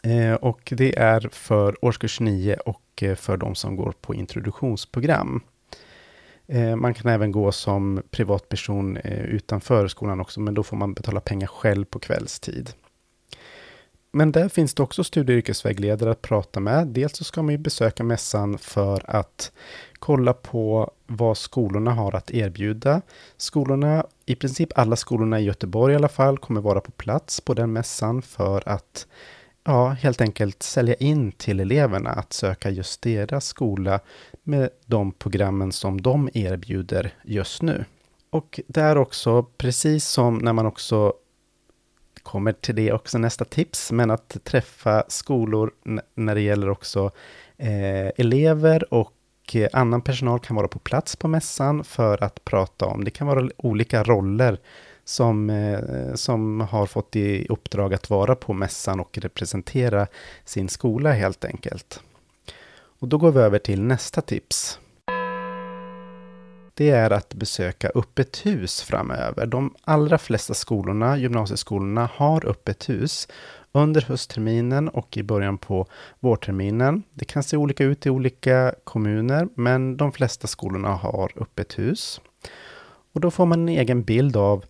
Eh, 0.02 0.34
och 0.34 0.72
det 0.76 0.98
är 0.98 1.28
för 1.32 1.84
årskurs 1.84 2.20
9 2.20 2.56
och 2.56 2.80
och 2.96 3.02
eh, 3.02 3.14
för 3.14 3.36
de 3.36 3.54
som 3.54 3.76
går 3.76 3.94
på 4.00 4.14
introduktionsprogram. 4.14 5.42
Eh, 6.46 6.76
man 6.76 6.94
kan 6.94 7.10
även 7.10 7.32
gå 7.32 7.52
som 7.52 8.02
privatperson 8.10 8.96
eh, 8.96 9.24
utanför 9.24 9.88
skolan 9.88 10.20
också, 10.20 10.40
men 10.40 10.54
då 10.54 10.62
får 10.62 10.76
man 10.76 10.94
betala 10.94 11.20
pengar 11.20 11.46
själv 11.46 11.84
på 11.84 11.98
kvällstid. 11.98 12.70
Men 14.12 14.32
där 14.32 14.48
finns 14.48 14.74
det 14.74 14.82
också 14.82 15.04
studie 15.04 15.32
och 15.32 15.36
yrkesvägledare 15.36 16.10
att 16.10 16.22
prata 16.22 16.60
med. 16.60 16.86
Dels 16.86 17.16
så 17.16 17.24
ska 17.24 17.42
man 17.42 17.52
ju 17.52 17.58
besöka 17.58 18.04
mässan 18.04 18.58
för 18.58 19.10
att 19.10 19.52
kolla 19.98 20.32
på 20.32 20.90
vad 21.06 21.36
skolorna 21.36 21.90
har 21.90 22.14
att 22.14 22.30
erbjuda. 22.30 23.02
Skolorna, 23.36 24.06
i 24.26 24.34
princip 24.34 24.78
alla 24.78 24.96
skolorna 24.96 25.40
i 25.40 25.44
Göteborg 25.44 25.92
i 25.92 25.96
alla 25.96 26.08
fall, 26.08 26.38
kommer 26.38 26.60
vara 26.60 26.80
på 26.80 26.90
plats 26.90 27.40
på 27.40 27.54
den 27.54 27.72
mässan 27.72 28.22
för 28.22 28.68
att 28.68 29.06
ja, 29.66 29.88
helt 29.88 30.20
enkelt 30.20 30.62
sälja 30.62 30.94
in 30.94 31.32
till 31.32 31.60
eleverna 31.60 32.10
att 32.10 32.32
söka 32.32 32.70
just 32.70 33.02
deras 33.02 33.46
skola 33.46 34.00
med 34.42 34.70
de 34.86 35.12
programmen 35.12 35.72
som 35.72 36.00
de 36.00 36.28
erbjuder 36.34 37.14
just 37.24 37.62
nu. 37.62 37.84
Och 38.30 38.60
där 38.66 38.98
också 38.98 39.42
precis 39.42 40.08
som 40.08 40.38
när 40.38 40.52
man 40.52 40.66
också 40.66 41.12
kommer 42.22 42.52
till 42.52 42.74
det 42.74 42.92
också 42.92 43.18
nästa 43.18 43.44
tips, 43.44 43.92
men 43.92 44.10
att 44.10 44.36
träffa 44.44 45.04
skolor 45.08 45.70
när 46.14 46.34
det 46.34 46.40
gäller 46.40 46.70
också 46.70 47.10
eh, 47.56 48.06
elever 48.16 48.94
och 48.94 49.12
annan 49.72 50.02
personal 50.02 50.40
kan 50.40 50.56
vara 50.56 50.68
på 50.68 50.78
plats 50.78 51.16
på 51.16 51.28
mässan 51.28 51.84
för 51.84 52.24
att 52.24 52.44
prata 52.44 52.86
om, 52.86 53.04
det 53.04 53.10
kan 53.10 53.26
vara 53.26 53.48
olika 53.56 54.02
roller 54.02 54.58
som, 55.06 55.50
eh, 55.50 56.14
som 56.14 56.60
har 56.60 56.86
fått 56.86 57.16
i 57.16 57.46
uppdrag 57.48 57.94
att 57.94 58.10
vara 58.10 58.34
på 58.34 58.52
mässan 58.52 59.00
och 59.00 59.18
representera 59.18 60.06
sin 60.44 60.68
skola 60.68 61.12
helt 61.12 61.44
enkelt. 61.44 62.00
Och 62.98 63.08
då 63.08 63.18
går 63.18 63.32
vi 63.32 63.40
över 63.40 63.58
till 63.58 63.82
nästa 63.82 64.20
tips 64.20 64.78
det 66.76 66.90
är 66.90 67.10
att 67.10 67.34
besöka 67.34 67.90
öppet 67.94 68.46
hus 68.46 68.82
framöver. 68.82 69.46
De 69.46 69.74
allra 69.84 70.18
flesta 70.18 70.54
skolorna, 70.54 71.18
gymnasieskolorna, 71.18 72.10
har 72.14 72.46
öppet 72.46 72.88
hus 72.88 73.28
under 73.72 74.00
höstterminen 74.00 74.88
och 74.88 75.16
i 75.16 75.22
början 75.22 75.58
på 75.58 75.86
vårterminen. 76.20 77.02
Det 77.14 77.24
kan 77.24 77.42
se 77.42 77.56
olika 77.56 77.84
ut 77.84 78.06
i 78.06 78.10
olika 78.10 78.74
kommuner, 78.84 79.48
men 79.54 79.96
de 79.96 80.12
flesta 80.12 80.46
skolorna 80.46 80.88
har 80.88 81.32
öppet 81.36 81.78
hus. 81.78 82.20
Och 83.12 83.20
då 83.20 83.30
får 83.30 83.46
man 83.46 83.60
en 83.60 83.68
egen 83.68 84.02
bild 84.02 84.36
av 84.36 84.64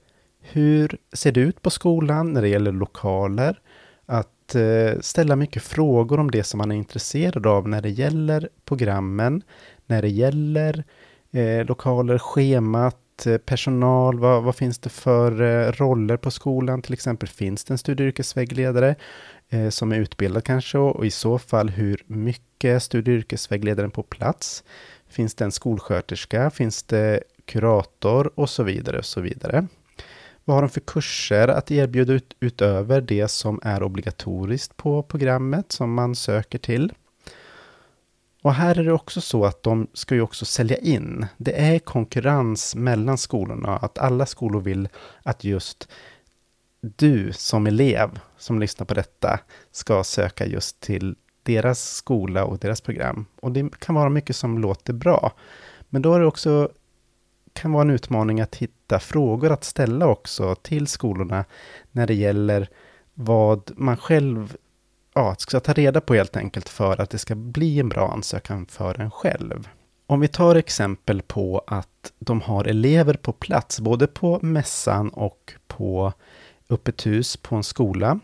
hur 0.52 0.98
ser 1.12 1.32
det 1.32 1.40
ut 1.40 1.62
på 1.62 1.70
skolan 1.70 2.32
när 2.32 2.42
det 2.42 2.48
gäller 2.48 2.72
lokaler? 2.72 3.60
Att 4.06 4.54
eh, 4.54 5.00
ställa 5.00 5.36
mycket 5.36 5.62
frågor 5.62 6.20
om 6.20 6.30
det 6.30 6.42
som 6.44 6.58
man 6.58 6.72
är 6.72 6.76
intresserad 6.76 7.46
av 7.46 7.68
när 7.68 7.82
det 7.82 7.90
gäller 7.90 8.48
programmen, 8.64 9.42
när 9.86 10.02
det 10.02 10.08
gäller 10.08 10.84
eh, 11.30 11.64
lokaler, 11.64 12.18
schemat, 12.18 13.26
eh, 13.26 13.36
personal, 13.36 14.18
vad, 14.18 14.42
vad, 14.42 14.56
finns 14.56 14.78
det 14.78 14.88
för 14.90 15.42
eh, 15.42 15.72
roller 15.72 16.16
på 16.16 16.30
skolan? 16.30 16.82
Till 16.82 16.92
exempel 16.92 17.28
finns 17.28 17.64
det 17.64 17.74
en 17.74 17.78
studie 17.78 18.02
och 18.02 18.08
yrkesvägledare 18.08 18.94
eh, 19.48 19.68
som 19.68 19.92
är 19.92 19.98
utbildad 19.98 20.44
kanske 20.44 20.78
och 20.78 21.06
i 21.06 21.10
så 21.10 21.38
fall 21.38 21.68
hur 21.68 22.02
mycket 22.06 22.82
studie 22.82 23.10
och 23.10 23.16
yrkesvägledaren 23.16 23.90
på 23.90 24.02
plats? 24.02 24.64
Finns 25.08 25.34
det 25.34 25.44
en 25.44 25.52
skolsköterska? 25.52 26.50
Finns 26.50 26.82
det 26.82 27.22
kurator 27.46 28.30
och 28.34 28.50
så 28.50 28.62
vidare 28.62 28.98
och 28.98 29.04
så 29.04 29.20
vidare. 29.20 29.66
Vad 30.48 30.56
har 30.56 30.62
de 30.62 30.68
för 30.68 30.80
kurser 30.80 31.48
att 31.48 31.70
erbjuda 31.70 32.12
ut, 32.12 32.36
utöver 32.40 33.00
det 33.00 33.28
som 33.28 33.60
är 33.62 33.82
obligatoriskt 33.82 34.76
på 34.76 35.02
programmet 35.02 35.72
som 35.72 35.94
man 35.94 36.14
söker 36.14 36.58
till? 36.58 36.92
Och 38.42 38.54
här 38.54 38.78
är 38.78 38.84
det 38.84 38.92
också 38.92 39.20
så 39.20 39.44
att 39.44 39.62
de 39.62 39.86
ska 39.92 40.14
ju 40.14 40.20
också 40.20 40.44
sälja 40.44 40.76
in. 40.76 41.26
Det 41.36 41.60
är 41.60 41.78
konkurrens 41.78 42.74
mellan 42.74 43.18
skolorna, 43.18 43.76
att 43.76 43.98
alla 43.98 44.26
skolor 44.26 44.60
vill 44.60 44.88
att 45.22 45.44
just 45.44 45.88
du 46.80 47.32
som 47.32 47.66
elev 47.66 48.20
som 48.38 48.60
lyssnar 48.60 48.86
på 48.86 48.94
detta 48.94 49.40
ska 49.72 50.04
söka 50.04 50.46
just 50.46 50.80
till 50.80 51.16
deras 51.42 51.94
skola 51.94 52.44
och 52.44 52.58
deras 52.58 52.80
program. 52.80 53.26
Och 53.40 53.52
det 53.52 53.78
kan 53.78 53.94
vara 53.94 54.08
mycket 54.08 54.36
som 54.36 54.58
låter 54.58 54.92
bra. 54.92 55.32
Men 55.88 56.02
då 56.02 56.14
är 56.14 56.20
det 56.20 56.26
också 56.26 56.70
kan 57.56 57.72
vara 57.72 57.82
en 57.82 57.90
utmaning 57.90 58.40
att 58.40 58.54
hitta 58.54 58.98
frågor 58.98 59.52
att 59.52 59.64
ställa 59.64 60.06
också 60.06 60.54
till 60.54 60.86
skolorna 60.86 61.44
när 61.92 62.06
det 62.06 62.14
gäller 62.14 62.68
vad 63.14 63.70
man 63.76 63.96
själv 63.96 64.56
ja, 65.14 65.34
ska 65.38 65.60
ta 65.60 65.72
reda 65.72 66.00
på 66.00 66.14
helt 66.14 66.36
enkelt 66.36 66.68
för 66.68 67.00
att 67.00 67.10
det 67.10 67.18
ska 67.18 67.34
bli 67.34 67.80
en 67.80 67.88
bra 67.88 68.12
ansökan 68.12 68.66
för 68.66 69.00
en 69.00 69.10
själv. 69.10 69.68
Om 70.06 70.20
vi 70.20 70.28
tar 70.28 70.56
exempel 70.56 71.22
på 71.22 71.64
att 71.66 72.12
de 72.18 72.40
har 72.40 72.64
elever 72.64 73.14
på 73.14 73.32
plats, 73.32 73.80
både 73.80 74.06
på 74.06 74.38
mässan 74.42 75.08
och 75.08 75.54
på 75.66 76.12
öppet 76.70 77.06
hus 77.06 77.36
på 77.36 77.56
en 77.56 77.64
skola, 77.64 78.20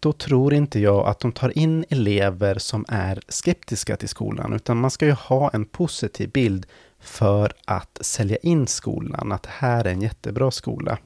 då 0.00 0.12
tror 0.12 0.54
inte 0.54 0.80
jag 0.80 1.08
att 1.08 1.20
de 1.20 1.32
tar 1.32 1.58
in 1.58 1.84
elever 1.88 2.58
som 2.58 2.84
är 2.88 3.20
skeptiska 3.28 3.96
till 3.96 4.08
skolan, 4.08 4.52
utan 4.52 4.76
man 4.76 4.90
ska 4.90 5.06
ju 5.06 5.12
ha 5.12 5.50
en 5.50 5.64
positiv 5.64 6.30
bild 6.30 6.66
för 7.00 7.52
att 7.64 7.98
sälja 8.00 8.36
in 8.36 8.66
skolan, 8.66 9.32
att 9.32 9.42
det 9.42 9.52
här 9.52 9.84
är 9.84 9.92
en 9.92 10.02
jättebra 10.02 10.50
skola. 10.50 10.98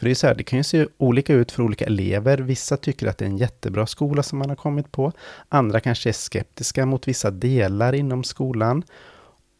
För 0.00 0.04
det 0.06 0.10
är 0.10 0.14
så 0.14 0.26
här, 0.26 0.34
det 0.34 0.42
kan 0.42 0.58
ju 0.58 0.64
se 0.64 0.86
olika 0.98 1.34
ut 1.34 1.52
för 1.52 1.62
olika 1.62 1.84
elever. 1.84 2.38
Vissa 2.38 2.76
tycker 2.76 3.06
att 3.06 3.18
det 3.18 3.24
är 3.24 3.28
en 3.28 3.38
jättebra 3.38 3.86
skola 3.86 4.22
som 4.22 4.38
man 4.38 4.48
har 4.48 4.56
kommit 4.56 4.92
på. 4.92 5.12
Andra 5.48 5.80
kanske 5.80 6.08
är 6.08 6.12
skeptiska 6.12 6.86
mot 6.86 7.08
vissa 7.08 7.30
delar 7.30 7.92
inom 7.92 8.24
skolan. 8.24 8.82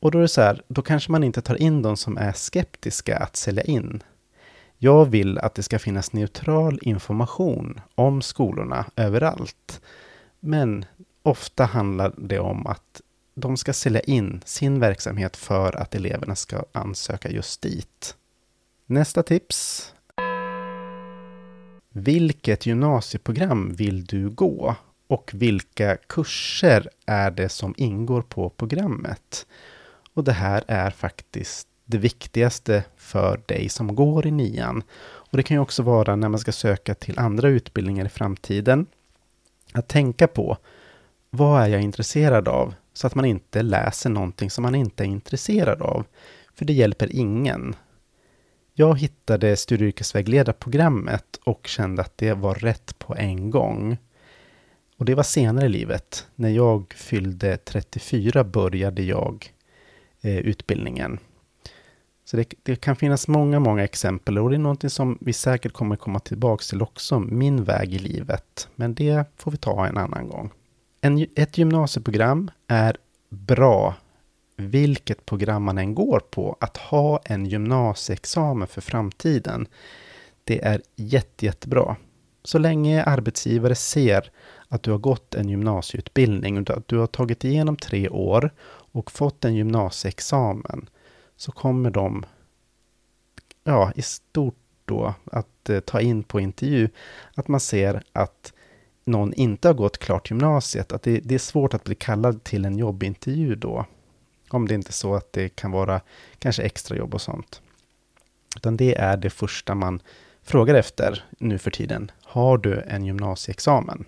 Och 0.01 0.11
då 0.11 0.19
är 0.19 0.23
det 0.23 0.29
så 0.29 0.41
här, 0.41 0.63
då 0.69 0.83
kanske 0.83 1.13
man 1.13 1.25
inte 1.25 1.43
tar 1.43 1.63
in 1.63 1.83
de 1.83 1.97
som 1.97 2.17
är 2.17 2.33
skeptiska 2.33 3.19
att 3.19 3.37
sälja 3.37 3.63
in. 3.63 4.03
Jag 4.79 5.05
vill 5.05 5.39
att 5.39 5.55
det 5.55 5.63
ska 5.63 5.79
finnas 5.79 6.13
neutral 6.13 6.79
information 6.83 7.81
om 7.95 8.23
skolorna 8.23 8.85
överallt. 8.97 9.81
Men 10.41 10.85
ofta 11.23 11.65
handlar 11.65 12.13
det 12.17 12.39
om 12.39 12.67
att 12.67 13.01
de 13.35 13.57
ska 13.57 13.73
sälja 13.73 14.01
in 14.01 14.41
sin 14.45 14.81
verksamhet 14.81 15.37
för 15.37 15.77
att 15.77 15.95
eleverna 15.95 16.37
ska 16.37 16.65
ansöka 16.73 17.31
just 17.31 17.63
dit. 17.63 18.17
Nästa 18.87 19.23
tips 19.23 19.93
vilket 21.93 22.67
gymnasieprogram 22.67 23.75
vill 23.75 24.05
du 24.05 24.31
gå? 24.31 24.75
Och 25.07 25.31
vilka 25.35 25.97
kurser 25.97 26.89
är 27.07 27.31
det 27.31 27.49
som 27.49 27.75
ingår 27.77 28.23
på 28.23 28.51
programmet? 28.51 29.47
Och 30.15 30.25
det 30.25 30.33
här 30.33 30.65
är 30.69 30.91
faktiskt 30.91 31.69
det 31.85 31.99
viktigaste 31.99 32.85
för 32.97 33.41
dig 33.47 33.69
som 33.69 33.95
går 33.95 34.27
i 34.27 34.31
nian. 34.31 34.83
Och 35.03 35.37
det 35.37 35.43
kan 35.43 35.55
ju 35.57 35.61
också 35.61 35.83
vara 35.83 36.17
när 36.17 36.29
man 36.29 36.41
ska 36.41 36.53
söka 36.53 36.95
till 36.95 37.19
andra 37.19 37.49
utbildningar 37.49 38.05
i 38.05 38.09
framtiden. 38.09 38.87
Att 39.73 39.89
tänka 39.89 40.27
på 40.27 40.57
vad 41.31 41.63
är 41.63 41.69
jag 41.69 41.81
intresserad 41.81 42.49
av? 42.49 42.75
Så 42.93 43.07
att 43.07 43.15
man 43.15 43.25
inte 43.25 43.63
läser 43.63 44.11
någonting 44.11 44.51
som 44.51 44.63
man 44.63 44.75
inte 44.75 45.05
är 45.05 45.07
intresserad 45.07 45.83
av. 45.83 46.05
För 46.55 46.65
det 46.65 46.73
hjälper 46.73 47.17
ingen. 47.17 47.75
Jag 48.75 48.99
hittade 48.99 49.57
studie 49.57 49.85
och 49.85 49.89
och 51.45 51.67
kände 51.67 52.03
att 52.03 52.19
det 52.19 52.33
var 52.33 52.55
rätt 52.55 52.99
på 52.99 53.17
en 53.17 53.51
gång. 53.51 53.97
Och 54.97 55.05
det 55.05 55.15
var 55.15 55.23
senare 55.23 55.67
i 55.67 55.69
livet. 55.69 56.27
När 56.35 56.49
jag 56.49 56.95
fyllde 56.97 57.57
34 57.57 58.45
började 58.45 59.03
jag 59.03 59.55
eh, 60.21 60.39
utbildningen. 60.39 61.19
Så 62.25 62.37
det, 62.37 62.55
det, 62.63 62.77
kan 62.77 62.97
finnas 62.97 63.29
många, 63.29 63.61
många 63.61 63.85
exempel 63.85 64.39
och 64.39 64.51
det 64.51 64.57
är 64.57 64.59
någonting 64.59 64.91
som 64.91 65.19
vi 65.21 65.33
säkert 65.33 65.73
kommer 65.73 65.97
komma 65.97 66.21
tillbaka 66.21 66.63
till 66.63 66.83
också, 66.83 67.19
min 67.19 67.65
väg 67.65 67.95
i 67.95 67.99
livet. 67.99 68.69
Men 68.75 68.95
det 68.95 69.25
får 69.37 69.51
vi 69.51 69.57
ta 69.57 69.87
en 69.87 69.97
annan 69.97 70.29
gång. 70.29 70.51
En, 71.01 71.27
ett 71.35 71.59
gymnasieprogram 71.59 72.51
är 72.69 72.97
bra, 73.29 73.95
vilket 74.57 75.27
program 75.27 75.63
man 75.63 75.79
än 75.79 75.95
går 75.95 76.21
på, 76.21 76.57
att 76.61 76.77
ha 76.77 77.21
en 77.25 77.47
gymnasieexamen 77.47 78.69
för 78.69 78.81
framtiden. 78.81 79.67
Det 80.45 80.65
är 80.65 80.83
jätte, 80.97 81.47
jättebra. 81.47 81.97
Så 82.43 82.59
länge 82.59 83.05
arbetsgivare 83.05 83.75
ser 83.75 84.31
att 84.69 84.83
du 84.83 84.91
har 84.91 84.99
gått 84.99 85.35
en 85.35 85.49
gymnasieutbildning, 85.49 86.59
att 86.59 86.89
du 86.89 86.99
har 86.99 87.07
tagit 87.07 87.45
igenom 87.45 87.77
tre 87.77 88.09
år 88.09 88.51
och 88.93 89.11
fått 89.11 89.45
en 89.45 89.55
gymnasieexamen, 89.55 90.89
så 91.37 91.53
kommer 91.53 91.91
de 91.91 92.25
ja, 93.65 93.93
i 93.97 94.03
stort 94.03 94.57
då 94.85 95.15
att 95.25 95.69
eh, 95.69 95.81
ta 95.81 96.01
in 96.01 96.23
på 96.23 96.41
intervju 96.41 96.89
att 97.35 97.49
man 97.49 97.61
ser 97.61 98.03
att 98.13 98.53
någon 99.05 99.33
inte 99.33 99.69
har 99.69 99.75
gått 99.75 99.99
klart 99.99 100.31
gymnasiet, 100.31 100.93
att 100.93 101.03
det, 101.03 101.21
det, 101.21 101.35
är 101.35 101.39
svårt 101.39 101.75
att 101.75 101.85
bli 101.85 101.95
kallad 101.95 102.45
till 102.45 102.65
en 102.65 102.79
jobbintervju 102.79 103.55
då. 103.55 103.87
Om 104.49 104.69
det 104.69 104.75
inte 104.75 104.91
är 104.91 104.93
så 104.93 105.15
att 105.15 105.33
det 105.33 105.49
kan 105.49 105.71
vara 105.71 106.01
kanske 106.39 106.63
extrajobb 106.63 107.15
och 107.15 107.21
sånt. 107.21 107.63
Utan 108.57 108.77
det 108.77 108.95
är 108.99 109.17
det 109.17 109.31
första 109.31 109.75
man 109.75 110.03
frågar 110.43 110.75
efter 110.75 111.25
nu 111.39 111.59
för 111.59 111.71
tiden. 111.71 112.11
Har 112.23 112.59
du 112.59 112.81
en 112.81 113.05
gymnasieexamen? 113.05 114.05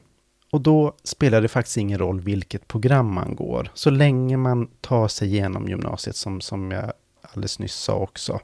Och 0.51 0.61
då 0.61 0.95
spelar 1.05 1.41
det 1.41 1.49
faktiskt 1.49 1.77
ingen 1.77 1.99
roll 1.99 2.21
vilket 2.21 2.69
program 2.69 3.15
man 3.15 3.37
går, 3.37 3.71
så 3.75 3.91
länge 3.91 4.37
man 4.37 4.67
tar 4.81 5.09
sig 5.09 5.29
igenom 5.29 5.69
gymnasiet 5.69 6.17
som, 6.17 6.41
som 6.41 6.71
jag 6.71 6.93
alldeles 7.23 7.59
nyss 7.59 7.75
sa 7.75 7.95
också. 7.95 8.41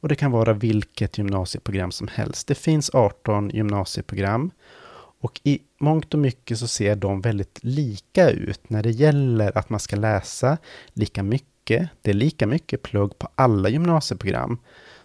Och 0.00 0.08
det 0.08 0.14
kan 0.14 0.30
vara 0.30 0.52
vilket 0.52 1.18
gymnasieprogram 1.18 1.90
som 1.90 2.08
helst. 2.08 2.48
Det 2.48 2.54
finns 2.54 2.90
18 2.94 3.50
gymnasieprogram 3.50 4.50
och 5.20 5.40
i 5.44 5.58
mångt 5.78 6.14
och 6.14 6.20
mycket 6.20 6.58
så 6.58 6.68
ser 6.68 6.96
de 6.96 7.20
väldigt 7.20 7.58
lika 7.62 8.30
ut 8.30 8.70
när 8.70 8.82
det 8.82 8.90
gäller 8.90 9.58
att 9.58 9.70
man 9.70 9.80
ska 9.80 9.96
läsa 9.96 10.58
lika 10.92 11.22
mycket. 11.22 11.90
Det 12.02 12.10
är 12.10 12.14
lika 12.14 12.46
mycket 12.46 12.82
plugg 12.82 13.18
på 13.18 13.28
alla 13.34 13.68
gymnasieprogram. 13.68 14.58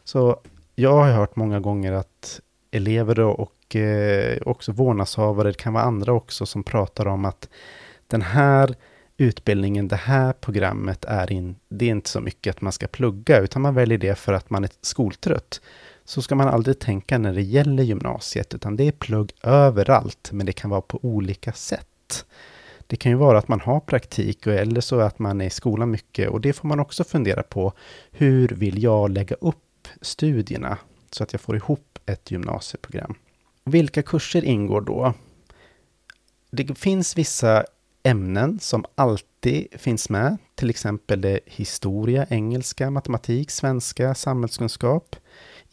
Så 0.03 0.39
jag 0.75 0.91
har 0.91 1.11
hört 1.11 1.35
många 1.35 1.59
gånger 1.59 1.91
att 1.91 2.41
elever 2.71 3.19
och 3.19 3.75
eh, 3.75 4.37
också 4.45 4.71
vårdnadshavare, 4.71 5.47
det 5.47 5.57
kan 5.57 5.73
vara 5.73 5.83
andra 5.83 6.13
också, 6.13 6.45
som 6.45 6.63
pratar 6.63 7.07
om 7.07 7.25
att 7.25 7.49
den 8.07 8.21
här 8.21 8.75
utbildningen, 9.17 9.87
det 9.87 9.95
här 9.95 10.33
programmet 10.33 11.05
är 11.05 11.31
in, 11.31 11.55
det 11.69 11.85
är 11.85 11.89
inte 11.89 12.09
så 12.09 12.21
mycket 12.21 12.55
att 12.55 12.61
man 12.61 12.71
ska 12.71 12.87
plugga, 12.87 13.39
utan 13.39 13.61
man 13.61 13.75
väljer 13.75 13.97
det 13.97 14.15
för 14.15 14.33
att 14.33 14.49
man 14.49 14.63
är 14.63 14.69
skoltrött. 14.81 15.61
Så 16.05 16.21
ska 16.21 16.35
man 16.35 16.47
aldrig 16.47 16.79
tänka 16.79 17.17
när 17.17 17.33
det 17.33 17.41
gäller 17.41 17.83
gymnasiet, 17.83 18.53
utan 18.53 18.75
det 18.75 18.87
är 18.87 18.91
plugg 18.91 19.31
överallt, 19.43 20.29
men 20.31 20.45
det 20.45 20.53
kan 20.53 20.69
vara 20.69 20.81
på 20.81 20.99
olika 21.01 21.53
sätt. 21.53 22.25
Det 22.87 22.95
kan 22.95 23.11
ju 23.11 23.17
vara 23.17 23.37
att 23.37 23.47
man 23.47 23.59
har 23.59 23.79
praktik 23.79 24.47
eller 24.47 24.81
så 24.81 24.99
att 24.99 25.19
man 25.19 25.41
är 25.41 25.45
i 25.45 25.49
skolan 25.49 25.91
mycket 25.91 26.29
och 26.29 26.41
det 26.41 26.53
får 26.53 26.67
man 26.67 26.79
också 26.79 27.03
fundera 27.03 27.43
på. 27.43 27.73
Hur 28.11 28.47
vill 28.47 28.83
jag 28.83 29.09
lägga 29.09 29.35
upp 29.35 29.87
studierna 30.01 30.77
så 31.11 31.23
att 31.23 31.33
jag 31.33 31.41
får 31.41 31.55
ihop 31.55 31.99
ett 32.05 32.31
gymnasieprogram? 32.31 33.15
Vilka 33.63 34.01
kurser 34.01 34.45
ingår 34.45 34.81
då? 34.81 35.13
Det 36.51 36.77
finns 36.77 37.17
vissa 37.17 37.65
ämnen 38.03 38.59
som 38.59 38.85
alltid 38.95 39.67
finns 39.77 40.09
med, 40.09 40.37
till 40.55 40.69
exempel 40.69 41.39
historia, 41.45 42.25
engelska, 42.29 42.89
matematik, 42.89 43.51
svenska, 43.51 44.15
samhällskunskap, 44.15 45.15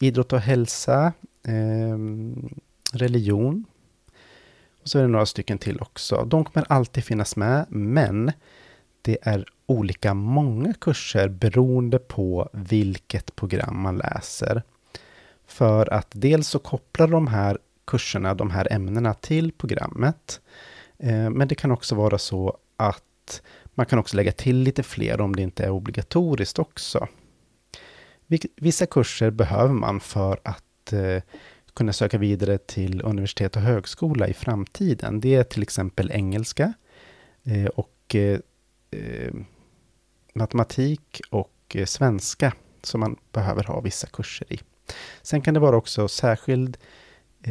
idrott 0.03 0.33
och 0.33 0.39
hälsa, 0.39 1.13
eh, 1.47 1.97
religion. 2.93 3.65
Och 4.81 4.89
så 4.89 4.99
är 4.99 5.01
det 5.01 5.07
några 5.07 5.25
stycken 5.25 5.57
till 5.57 5.81
också. 5.81 6.25
De 6.25 6.45
kommer 6.45 6.71
alltid 6.71 7.03
finnas 7.03 7.35
med, 7.35 7.65
men 7.69 8.31
det 9.01 9.17
är 9.21 9.45
olika 9.65 10.13
många 10.13 10.73
kurser 10.73 11.29
beroende 11.29 11.99
på 11.99 12.49
vilket 12.53 13.35
program 13.35 13.81
man 13.81 13.97
läser. 13.97 14.63
För 15.45 15.93
att 15.93 16.07
dels 16.11 16.47
så 16.47 16.59
kopplar 16.59 17.07
de 17.07 17.27
här 17.27 17.57
kurserna, 17.85 18.33
de 18.33 18.51
här 18.51 18.67
ämnena 18.71 19.13
till 19.13 19.51
programmet. 19.51 20.41
Eh, 20.97 21.29
men 21.29 21.47
det 21.47 21.55
kan 21.55 21.71
också 21.71 21.95
vara 21.95 22.17
så 22.17 22.57
att 22.77 23.41
man 23.73 23.85
kan 23.85 23.99
också 23.99 24.17
lägga 24.17 24.31
till 24.31 24.57
lite 24.57 24.83
fler 24.83 25.21
om 25.21 25.35
det 25.35 25.41
inte 25.41 25.63
är 25.63 25.69
obligatoriskt 25.69 26.59
också. 26.59 27.07
Vissa 28.55 28.85
kurser 28.85 29.31
behöver 29.31 29.73
man 29.73 29.99
för 29.99 30.39
att 30.43 30.93
eh, 30.93 31.21
kunna 31.73 31.93
söka 31.93 32.17
vidare 32.17 32.57
till 32.57 33.01
universitet 33.01 33.55
och 33.55 33.61
högskola 33.61 34.27
i 34.27 34.33
framtiden. 34.33 35.19
Det 35.19 35.35
är 35.35 35.43
till 35.43 35.61
exempel 35.61 36.11
engelska 36.11 36.73
eh, 37.43 37.65
och 37.65 38.15
eh, 38.15 38.39
matematik 40.33 41.21
och 41.29 41.77
svenska 41.85 42.53
som 42.83 42.99
man 42.99 43.15
behöver 43.31 43.63
ha 43.63 43.81
vissa 43.81 44.07
kurser 44.07 44.53
i. 44.53 44.59
Sen 45.21 45.41
kan 45.41 45.53
det 45.53 45.59
vara 45.59 45.77
också 45.77 46.07
särskild 46.07 46.77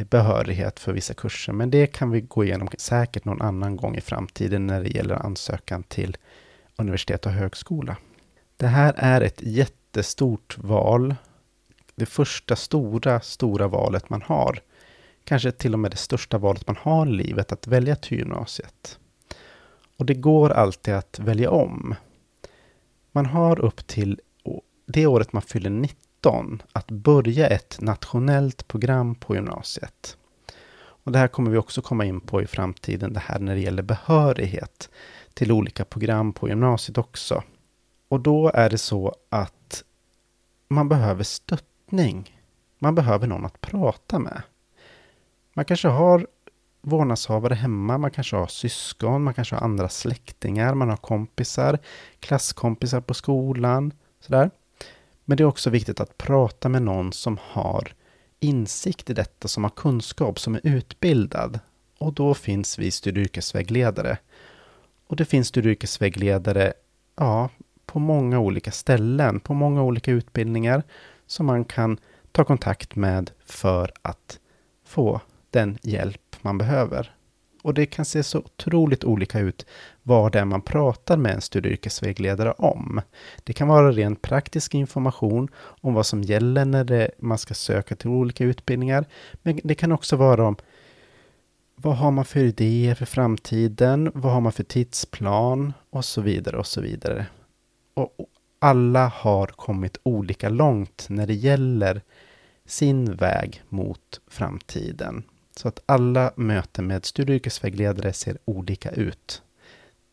behörighet 0.09 0.79
för 0.79 0.93
vissa 0.93 1.13
kurser, 1.13 1.53
men 1.53 1.69
det 1.69 1.87
kan 1.87 2.11
vi 2.11 2.21
gå 2.21 2.43
igenom 2.43 2.69
säkert 2.77 3.25
någon 3.25 3.41
annan 3.41 3.75
gång 3.75 3.95
i 3.95 4.01
framtiden 4.01 4.67
när 4.67 4.83
det 4.83 4.89
gäller 4.89 5.15
ansökan 5.15 5.83
till 5.83 6.17
universitet 6.75 7.25
och 7.25 7.31
högskola. 7.31 7.97
Det 8.57 8.67
här 8.67 8.93
är 8.97 9.21
ett 9.21 9.41
jättestort 9.93 10.57
val. 10.57 11.15
Det 11.95 12.05
första 12.05 12.55
stora, 12.55 13.19
stora 13.19 13.67
valet 13.67 14.09
man 14.09 14.21
har. 14.21 14.59
Kanske 15.23 15.51
till 15.51 15.73
och 15.73 15.79
med 15.79 15.91
det 15.91 15.97
största 15.97 16.37
valet 16.37 16.67
man 16.67 16.75
har 16.81 17.07
i 17.07 17.11
livet, 17.11 17.51
att 17.51 17.67
välja 17.67 17.95
till 17.95 18.17
gymnasiet. 18.17 18.99
Och 19.97 20.05
det 20.05 20.13
går 20.13 20.49
alltid 20.49 20.93
att 20.93 21.19
välja 21.19 21.49
om. 21.51 21.95
Man 23.11 23.25
har 23.25 23.59
upp 23.59 23.87
till 23.87 24.19
det 24.85 25.05
året 25.05 25.33
man 25.33 25.41
fyller 25.41 25.69
19 25.69 26.61
att 26.73 26.91
börja 26.91 27.47
ett 27.47 27.77
nationellt 27.81 28.67
program 28.67 29.15
på 29.15 29.35
gymnasiet. 29.35 30.17
Och 31.05 31.11
det 31.11 31.19
här 31.19 31.27
kommer 31.27 31.51
vi 31.51 31.57
också 31.57 31.81
komma 31.81 32.05
in 32.05 32.19
på 32.19 32.41
i 32.41 32.47
framtiden, 32.47 33.13
det 33.13 33.19
här 33.19 33.39
när 33.39 33.55
det 33.55 33.61
gäller 33.61 33.83
behörighet 33.83 34.89
till 35.33 35.51
olika 35.51 35.85
program 35.85 36.33
på 36.33 36.49
gymnasiet 36.49 36.97
också. 36.97 37.43
Och 38.07 38.19
då 38.19 38.51
är 38.53 38.69
det 38.69 38.77
så 38.77 39.15
att 39.29 39.83
man 40.67 40.89
behöver 40.89 41.23
stöttning. 41.23 42.41
Man 42.79 42.95
behöver 42.95 43.27
någon 43.27 43.45
att 43.45 43.61
prata 43.61 44.19
med. 44.19 44.41
Man 45.53 45.65
kanske 45.65 45.87
har 45.87 46.27
vårdnadshavare 46.81 47.53
hemma, 47.53 47.97
man 47.97 48.11
kanske 48.11 48.35
har 48.35 48.47
syskon, 48.47 49.23
man 49.23 49.33
kanske 49.33 49.55
har 49.55 49.61
andra 49.61 49.89
släktingar, 49.89 50.73
man 50.73 50.89
har 50.89 50.97
kompisar, 50.97 51.79
klasskompisar 52.19 53.01
på 53.01 53.13
skolan, 53.13 53.93
sådär. 54.19 54.51
Men 55.25 55.37
det 55.37 55.43
är 55.43 55.47
också 55.47 55.69
viktigt 55.69 55.99
att 55.99 56.17
prata 56.17 56.69
med 56.69 56.81
någon 56.81 57.13
som 57.13 57.37
har 57.41 57.93
insikt 58.39 59.09
i 59.09 59.13
detta, 59.13 59.47
som 59.47 59.63
har 59.63 59.71
kunskap, 59.71 60.39
som 60.39 60.55
är 60.55 60.61
utbildad. 60.63 61.59
Och 61.97 62.13
då 62.13 62.33
finns 62.33 62.79
vi 62.79 62.91
studie 62.91 63.21
Och 63.21 64.03
Och 65.07 65.15
det 65.15 65.25
finns 65.25 65.47
studie 65.47 65.69
och 65.69 66.73
ja, 67.15 67.49
på 67.85 67.99
många 67.99 68.39
olika 68.39 68.71
ställen, 68.71 69.39
på 69.39 69.53
många 69.53 69.83
olika 69.83 70.11
utbildningar 70.11 70.83
som 71.27 71.45
man 71.45 71.65
kan 71.65 71.97
ta 72.31 72.43
kontakt 72.43 72.95
med 72.95 73.31
för 73.45 73.91
att 74.01 74.39
få 74.85 75.21
den 75.49 75.77
hjälp 75.81 76.35
man 76.41 76.57
behöver. 76.57 77.15
Och 77.63 77.73
det 77.73 77.85
kan 77.85 78.05
se 78.05 78.23
så 78.23 78.39
otroligt 78.39 79.03
olika 79.03 79.39
ut 79.39 79.65
vad 80.03 80.31
det 80.31 80.39
är 80.39 80.45
man 80.45 80.61
pratar 80.61 81.17
med 81.17 81.33
en 81.33 81.41
studieyrkesvägledare 81.41 82.51
om. 82.51 83.01
Det 83.43 83.53
kan 83.53 83.67
vara 83.67 83.91
rent 83.91 84.21
praktisk 84.21 84.73
information 84.75 85.47
om 85.55 85.93
vad 85.93 86.05
som 86.05 86.21
gäller 86.21 86.65
när 86.65 86.83
det, 86.83 87.11
man 87.19 87.37
ska 87.37 87.53
söka 87.53 87.95
till 87.95 88.09
olika 88.09 88.43
utbildningar. 88.43 89.05
Men 89.41 89.59
det 89.63 89.75
kan 89.75 89.91
också 89.91 90.15
vara 90.15 90.47
om 90.47 90.55
vad 91.75 91.97
har 91.97 92.11
man 92.11 92.25
för 92.25 92.39
idéer 92.39 92.95
för 92.95 93.05
framtiden? 93.05 94.11
Vad 94.13 94.33
har 94.33 94.41
man 94.41 94.51
för 94.51 94.63
tidsplan? 94.63 95.73
Och 95.89 96.05
så 96.05 96.21
vidare 96.21 96.57
och 96.57 96.67
så 96.67 96.81
vidare. 96.81 97.25
Och 97.93 98.15
alla 98.59 99.07
har 99.07 99.47
kommit 99.47 99.97
olika 100.03 100.49
långt 100.49 101.05
när 101.09 101.27
det 101.27 101.33
gäller 101.33 102.01
sin 102.65 103.15
väg 103.15 103.63
mot 103.69 104.21
framtiden. 104.27 105.23
Så 105.55 105.67
att 105.67 105.83
alla 105.85 106.33
möten 106.35 106.87
med 106.87 107.05
studie 107.05 107.31
och 107.31 107.35
yrkesvägledare 107.35 108.13
ser 108.13 108.37
olika 108.45 108.91
ut. 108.91 109.41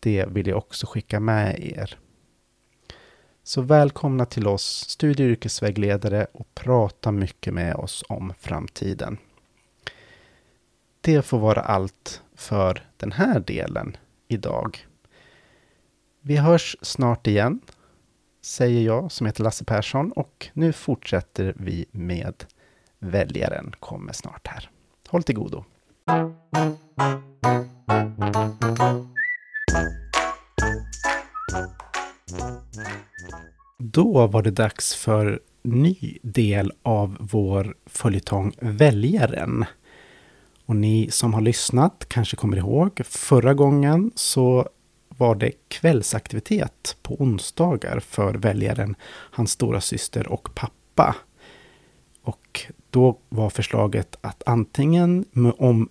Det 0.00 0.26
vill 0.28 0.46
jag 0.46 0.58
också 0.58 0.86
skicka 0.86 1.20
med 1.20 1.60
er. 1.60 1.98
Så 3.42 3.60
välkomna 3.60 4.26
till 4.26 4.46
oss 4.46 4.84
studie 4.88 5.24
och 5.24 5.30
yrkesvägledare 5.30 6.26
och 6.32 6.54
prata 6.54 7.12
mycket 7.12 7.54
med 7.54 7.74
oss 7.74 8.04
om 8.08 8.32
framtiden. 8.38 9.18
Det 11.00 11.22
får 11.22 11.38
vara 11.38 11.60
allt 11.60 12.22
för 12.34 12.84
den 12.96 13.12
här 13.12 13.40
delen 13.40 13.96
idag. 14.28 14.86
Vi 16.22 16.36
hörs 16.36 16.76
snart 16.82 17.26
igen, 17.26 17.60
säger 18.42 18.82
jag 18.82 19.12
som 19.12 19.26
heter 19.26 19.44
Lasse 19.44 19.64
Persson 19.64 20.12
och 20.12 20.48
nu 20.52 20.72
fortsätter 20.72 21.54
vi 21.56 21.86
med 21.90 22.44
Väljaren 22.98 23.72
kommer 23.80 24.12
snart 24.12 24.46
här. 24.46 24.70
Håll 25.08 25.22
till 25.22 25.34
godo! 25.34 25.64
Då 33.78 34.26
var 34.26 34.42
det 34.42 34.50
dags 34.50 34.94
för 34.94 35.40
ny 35.62 36.18
del 36.22 36.72
av 36.82 37.16
vår 37.20 37.74
följetong 37.86 38.52
Väljaren. 38.60 39.64
Och 40.66 40.76
ni 40.76 41.10
som 41.10 41.34
har 41.34 41.40
lyssnat 41.40 42.04
kanske 42.08 42.36
kommer 42.36 42.56
ihåg 42.56 43.00
förra 43.04 43.54
gången 43.54 44.10
så 44.14 44.68
var 45.20 45.34
det 45.34 45.52
kvällsaktivitet 45.68 46.96
på 47.02 47.14
onsdagar 47.14 48.00
för 48.00 48.34
väljaren, 48.34 48.94
hans 49.08 49.50
stora 49.50 49.80
syster 49.80 50.32
och 50.32 50.48
pappa. 50.54 51.16
Och 52.22 52.60
då 52.90 53.18
var 53.28 53.50
förslaget 53.50 54.16
att 54.20 54.42
antingen 54.46 55.24
om, 55.58 55.88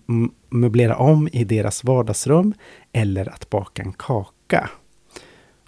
möblera 0.48 0.96
om 0.96 1.28
i 1.32 1.44
deras 1.44 1.84
vardagsrum 1.84 2.54
eller 2.92 3.28
att 3.34 3.50
baka 3.50 3.82
en 3.82 3.92
kaka. 3.92 4.70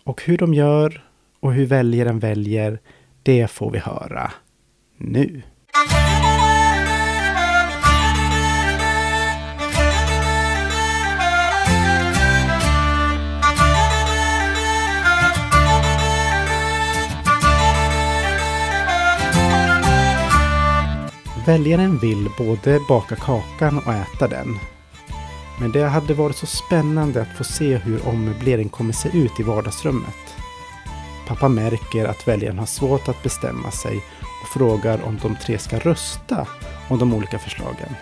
Och 0.05 0.23
hur 0.23 0.39
de 0.39 0.55
gör 0.55 1.05
och 1.41 1.53
hur 1.53 1.67
väljaren 1.67 2.19
väljer, 2.19 2.79
det 3.23 3.51
får 3.51 3.71
vi 3.71 3.79
höra 3.79 4.33
nu. 4.97 5.43
Väljaren 21.47 21.99
vill 21.99 22.31
både 22.39 22.81
baka 22.89 23.17
kakan 23.17 23.79
och 23.79 23.93
äta 23.93 24.29
den. 24.29 24.59
Men 25.61 25.73
det 25.73 25.85
hade 25.85 26.15
varit 26.15 26.37
så 26.37 26.47
spännande 26.47 27.23
att 27.23 27.37
få 27.39 27.45
se 27.45 27.77
hur 27.77 28.09
ommöblering 28.09 28.69
kommer 28.69 28.93
se 28.93 29.09
ut 29.09 29.41
i 29.41 29.43
vardagsrummet. 29.43 30.37
Pappa 31.27 31.49
märker 31.49 32.05
att 32.05 32.29
väljaren 32.29 32.59
har 32.59 32.67
svårt 32.67 33.09
att 33.09 33.23
bestämma 33.23 33.71
sig 33.71 33.97
och 34.43 34.49
frågar 34.49 35.03
om 35.03 35.19
de 35.23 35.37
tre 35.37 35.59
ska 35.59 35.79
rösta 35.79 36.47
om 36.89 36.99
de 36.99 37.15
olika 37.15 37.39
förslagen. 37.39 37.95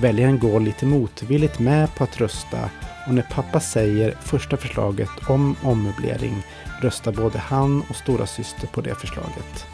Väljaren 0.00 0.38
går 0.38 0.60
lite 0.60 0.86
motvilligt 0.86 1.58
med 1.58 1.94
på 1.94 2.04
att 2.04 2.20
rösta 2.20 2.70
och 3.06 3.14
när 3.14 3.26
pappa 3.30 3.60
säger 3.60 4.16
första 4.20 4.56
förslaget 4.56 5.10
om 5.28 5.56
ommöblering 5.62 6.42
röstar 6.80 7.12
både 7.12 7.38
han 7.38 7.82
och 7.90 7.96
stora 7.96 8.26
syster 8.26 8.66
på 8.66 8.80
det 8.80 8.94
förslaget. 8.94 9.73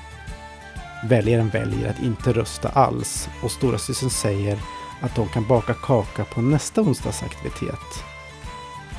Väljaren 1.04 1.48
väljer 1.48 1.90
att 1.90 2.02
inte 2.02 2.32
rösta 2.32 2.68
alls 2.68 3.28
och 3.42 3.50
storasystern 3.50 4.10
säger 4.10 4.58
att 5.00 5.14
de 5.14 5.28
kan 5.28 5.46
baka 5.46 5.74
kaka 5.74 6.24
på 6.24 6.40
nästa 6.40 6.80
onsdagsaktivitet. 6.80 8.04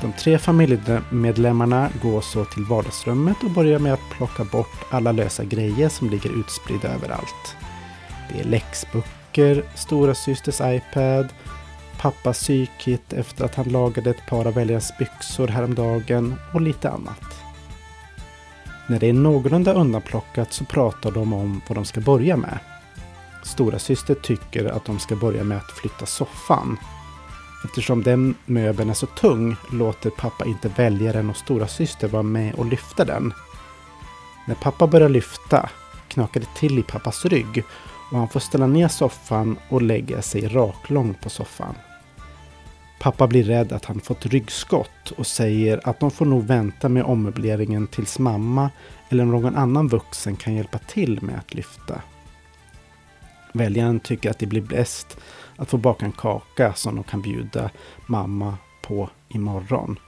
De 0.00 0.12
tre 0.12 0.38
familjemedlemmarna 0.38 1.90
går 2.02 2.20
så 2.20 2.44
till 2.44 2.64
vardagsrummet 2.64 3.42
och 3.42 3.50
börjar 3.50 3.78
med 3.78 3.92
att 3.92 4.10
plocka 4.10 4.44
bort 4.44 4.84
alla 4.90 5.12
lösa 5.12 5.44
grejer 5.44 5.88
som 5.88 6.10
ligger 6.10 6.40
utspridda 6.40 6.88
överallt. 6.88 7.56
Det 8.32 8.40
är 8.40 8.44
läxböcker, 8.44 9.64
storasysters 9.74 10.60
iPad, 10.60 11.28
pappas 11.98 12.38
sykit 12.38 13.12
efter 13.12 13.44
att 13.44 13.54
han 13.54 13.68
lagade 13.68 14.10
ett 14.10 14.26
par 14.26 14.46
av 14.46 14.54
väljarens 14.54 14.98
byxor 14.98 15.48
häromdagen 15.48 16.34
och 16.54 16.60
lite 16.60 16.90
annat. 16.90 17.41
När 18.92 19.00
det 19.00 19.08
är 19.08 19.12
någorlunda 19.12 19.72
undanplockat 19.72 20.52
så 20.52 20.64
pratar 20.64 21.10
de 21.10 21.32
om 21.32 21.60
vad 21.68 21.76
de 21.76 21.84
ska 21.84 22.00
börja 22.00 22.36
med. 22.36 22.58
Stora 23.42 23.78
syster 23.78 24.14
tycker 24.14 24.64
att 24.64 24.84
de 24.84 24.98
ska 24.98 25.16
börja 25.16 25.44
med 25.44 25.58
att 25.58 25.70
flytta 25.70 26.06
soffan. 26.06 26.76
Eftersom 27.64 28.02
den 28.02 28.34
möbeln 28.46 28.90
är 28.90 28.94
så 28.94 29.06
tung 29.06 29.56
låter 29.70 30.10
pappa 30.10 30.44
inte 30.44 30.68
väljaren 30.68 31.30
och 31.30 31.36
stora 31.36 31.68
syster 31.68 32.08
vara 32.08 32.22
med 32.22 32.54
och 32.54 32.66
lyfta 32.66 33.04
den. 33.04 33.32
När 34.46 34.54
pappa 34.54 34.86
börjar 34.86 35.08
lyfta 35.08 35.68
knakar 36.08 36.40
det 36.40 36.54
till 36.54 36.78
i 36.78 36.82
pappas 36.82 37.24
rygg 37.24 37.64
och 38.10 38.18
han 38.18 38.28
får 38.28 38.40
ställa 38.40 38.66
ner 38.66 38.88
soffan 38.88 39.58
och 39.68 39.82
lägga 39.82 40.22
sig 40.22 40.48
raklång 40.48 41.14
på 41.22 41.30
soffan. 41.30 41.74
Pappa 43.02 43.26
blir 43.26 43.44
rädd 43.44 43.72
att 43.72 43.84
han 43.84 44.00
fått 44.00 44.26
ryggskott 44.26 45.10
och 45.16 45.26
säger 45.26 45.88
att 45.88 46.00
de 46.00 46.10
får 46.10 46.26
nog 46.26 46.44
vänta 46.44 46.88
med 46.88 47.04
ommöbleringen 47.04 47.86
tills 47.86 48.18
mamma 48.18 48.70
eller 49.08 49.24
någon 49.24 49.56
annan 49.56 49.88
vuxen 49.88 50.36
kan 50.36 50.54
hjälpa 50.54 50.78
till 50.78 51.22
med 51.22 51.38
att 51.38 51.54
lyfta. 51.54 52.02
Väljaren 53.52 54.00
tycker 54.00 54.30
att 54.30 54.38
det 54.38 54.46
blir 54.46 54.60
bäst 54.60 55.18
att 55.56 55.68
få 55.68 55.76
baka 55.76 56.06
en 56.06 56.12
kaka 56.12 56.74
som 56.74 56.94
de 56.94 57.04
kan 57.04 57.22
bjuda 57.22 57.70
mamma 58.06 58.56
på 58.82 59.10
imorgon. 59.28 59.98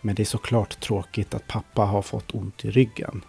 Men 0.00 0.14
det 0.14 0.22
är 0.22 0.24
såklart 0.24 0.80
tråkigt 0.80 1.34
att 1.34 1.48
pappa 1.48 1.82
har 1.82 2.02
fått 2.02 2.34
ont 2.34 2.64
i 2.64 2.70
ryggen. 2.70 3.24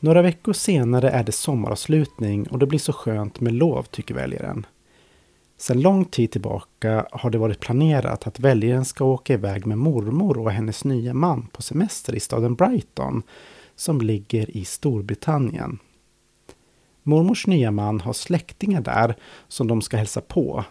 Några 0.00 0.22
veckor 0.22 0.52
senare 0.52 1.10
är 1.10 1.24
det 1.24 1.32
sommaravslutning 1.32 2.46
och 2.46 2.58
det 2.58 2.66
blir 2.66 2.78
så 2.78 2.92
skönt 2.92 3.40
med 3.40 3.52
lov 3.52 3.82
tycker 3.82 4.14
väljaren. 4.14 4.66
Sedan 5.56 5.82
lång 5.82 6.04
tid 6.04 6.30
tillbaka 6.30 7.06
har 7.10 7.30
det 7.30 7.38
varit 7.38 7.60
planerat 7.60 8.26
att 8.26 8.40
väljaren 8.40 8.84
ska 8.84 9.04
åka 9.04 9.34
iväg 9.34 9.66
med 9.66 9.78
mormor 9.78 10.38
och 10.38 10.50
hennes 10.50 10.84
nya 10.84 11.14
man 11.14 11.46
på 11.52 11.62
semester 11.62 12.14
i 12.14 12.20
staden 12.20 12.54
Brighton 12.54 13.22
som 13.76 14.00
ligger 14.00 14.56
i 14.56 14.64
Storbritannien. 14.64 15.78
Mormors 17.02 17.46
nya 17.46 17.70
man 17.70 18.00
har 18.00 18.12
släktingar 18.12 18.80
där 18.80 19.14
som 19.48 19.68
de 19.68 19.82
ska 19.82 19.96
hälsa 19.96 20.20
på. 20.20 20.64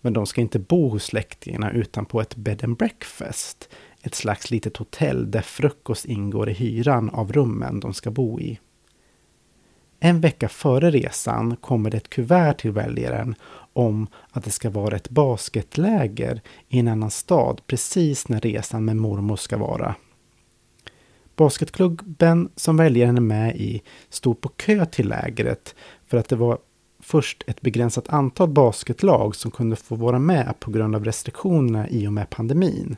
Men 0.00 0.12
de 0.12 0.26
ska 0.26 0.40
inte 0.40 0.58
bo 0.58 0.88
hos 0.88 1.04
släktingarna 1.04 1.70
utan 1.72 2.04
på 2.04 2.20
ett 2.20 2.36
bed 2.36 2.64
and 2.64 2.76
breakfast. 2.76 3.68
Ett 4.02 4.14
slags 4.14 4.50
litet 4.50 4.76
hotell 4.76 5.30
där 5.30 5.40
frukost 5.40 6.04
ingår 6.04 6.48
i 6.48 6.52
hyran 6.52 7.10
av 7.10 7.32
rummen 7.32 7.80
de 7.80 7.94
ska 7.94 8.10
bo 8.10 8.40
i. 8.40 8.58
En 10.04 10.20
vecka 10.20 10.48
före 10.48 10.90
resan 10.90 11.56
kommer 11.56 11.90
det 11.90 11.96
ett 11.96 12.10
kuvert 12.10 12.54
till 12.54 12.70
väljaren 12.70 13.34
om 13.72 14.06
att 14.30 14.44
det 14.44 14.50
ska 14.50 14.70
vara 14.70 14.96
ett 14.96 15.10
basketläger 15.10 16.40
i 16.68 16.78
en 16.78 16.88
annan 16.88 17.10
stad 17.10 17.60
precis 17.66 18.28
när 18.28 18.40
resan 18.40 18.84
med 18.84 18.96
mormor 18.96 19.36
ska 19.36 19.56
vara. 19.56 19.94
Basketklubben 21.36 22.48
som 22.56 22.76
väljaren 22.76 23.16
är 23.16 23.20
med 23.20 23.56
i 23.56 23.82
stod 24.08 24.40
på 24.40 24.48
kö 24.48 24.86
till 24.86 25.08
lägret 25.08 25.74
för 26.06 26.18
att 26.18 26.28
det 26.28 26.36
var 26.36 26.58
först 27.00 27.44
ett 27.46 27.60
begränsat 27.60 28.08
antal 28.08 28.48
basketlag 28.48 29.36
som 29.36 29.50
kunde 29.50 29.76
få 29.76 29.94
vara 29.94 30.18
med 30.18 30.54
på 30.60 30.70
grund 30.70 30.96
av 30.96 31.04
restriktionerna 31.04 31.88
i 31.88 32.06
och 32.06 32.12
med 32.12 32.30
pandemin. 32.30 32.96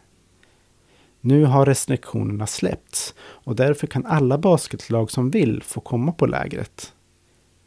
Nu 1.20 1.44
har 1.44 1.66
restriktionerna 1.66 2.46
släppts 2.46 3.14
och 3.18 3.56
därför 3.56 3.86
kan 3.86 4.06
alla 4.06 4.38
basketlag 4.38 5.10
som 5.10 5.30
vill 5.30 5.62
få 5.62 5.80
komma 5.80 6.12
på 6.12 6.26
lägret. 6.26 6.93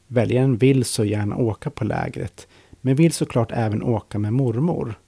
Väljaren 0.08 0.58
vill 0.58 0.86
så 0.86 1.06
gärna 1.06 1.38
åka 1.38 1.70
på 1.70 1.86
lägret 1.86 2.48
men 2.82 2.96
vill 2.96 3.12
såklart 3.12 3.52
även 3.52 3.84
åka 3.84 4.20
med 4.20 4.34
mormor. 4.34 5.00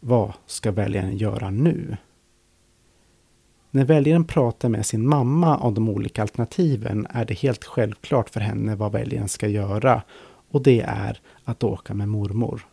Vad 0.00 0.32
ska 0.46 0.72
väljaren 0.72 1.16
göra 1.16 1.50
nu? 1.50 1.96
När 3.70 3.84
väljaren 3.84 4.24
pratar 4.24 4.68
med 4.68 4.86
sin 4.86 5.08
mamma 5.08 5.56
om 5.56 5.74
de 5.74 5.88
olika 5.88 6.22
alternativen 6.22 7.06
är 7.10 7.24
det 7.24 7.34
helt 7.34 7.64
självklart 7.64 8.30
för 8.30 8.40
henne 8.40 8.76
vad 8.76 8.92
väljaren 8.92 9.28
ska 9.28 9.48
göra 9.48 10.02
och 10.50 10.62
det 10.62 10.80
är 10.80 11.20
att 11.44 11.64
åka 11.64 11.94
med 11.94 12.08
mormor. 12.08 12.66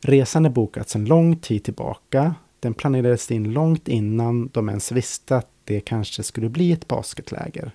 Resan 0.00 0.46
är 0.46 0.50
bokad 0.50 0.88
sedan 0.88 1.04
lång 1.04 1.36
tid 1.36 1.64
tillbaka. 1.64 2.34
Den 2.60 2.74
planerades 2.74 3.30
in 3.30 3.52
långt 3.52 3.88
innan 3.88 4.50
de 4.52 4.68
ens 4.68 4.92
visste 4.92 5.36
att 5.36 5.48
det 5.64 5.80
kanske 5.80 6.22
skulle 6.22 6.48
bli 6.48 6.72
ett 6.72 6.88
basketläger. 6.88 7.72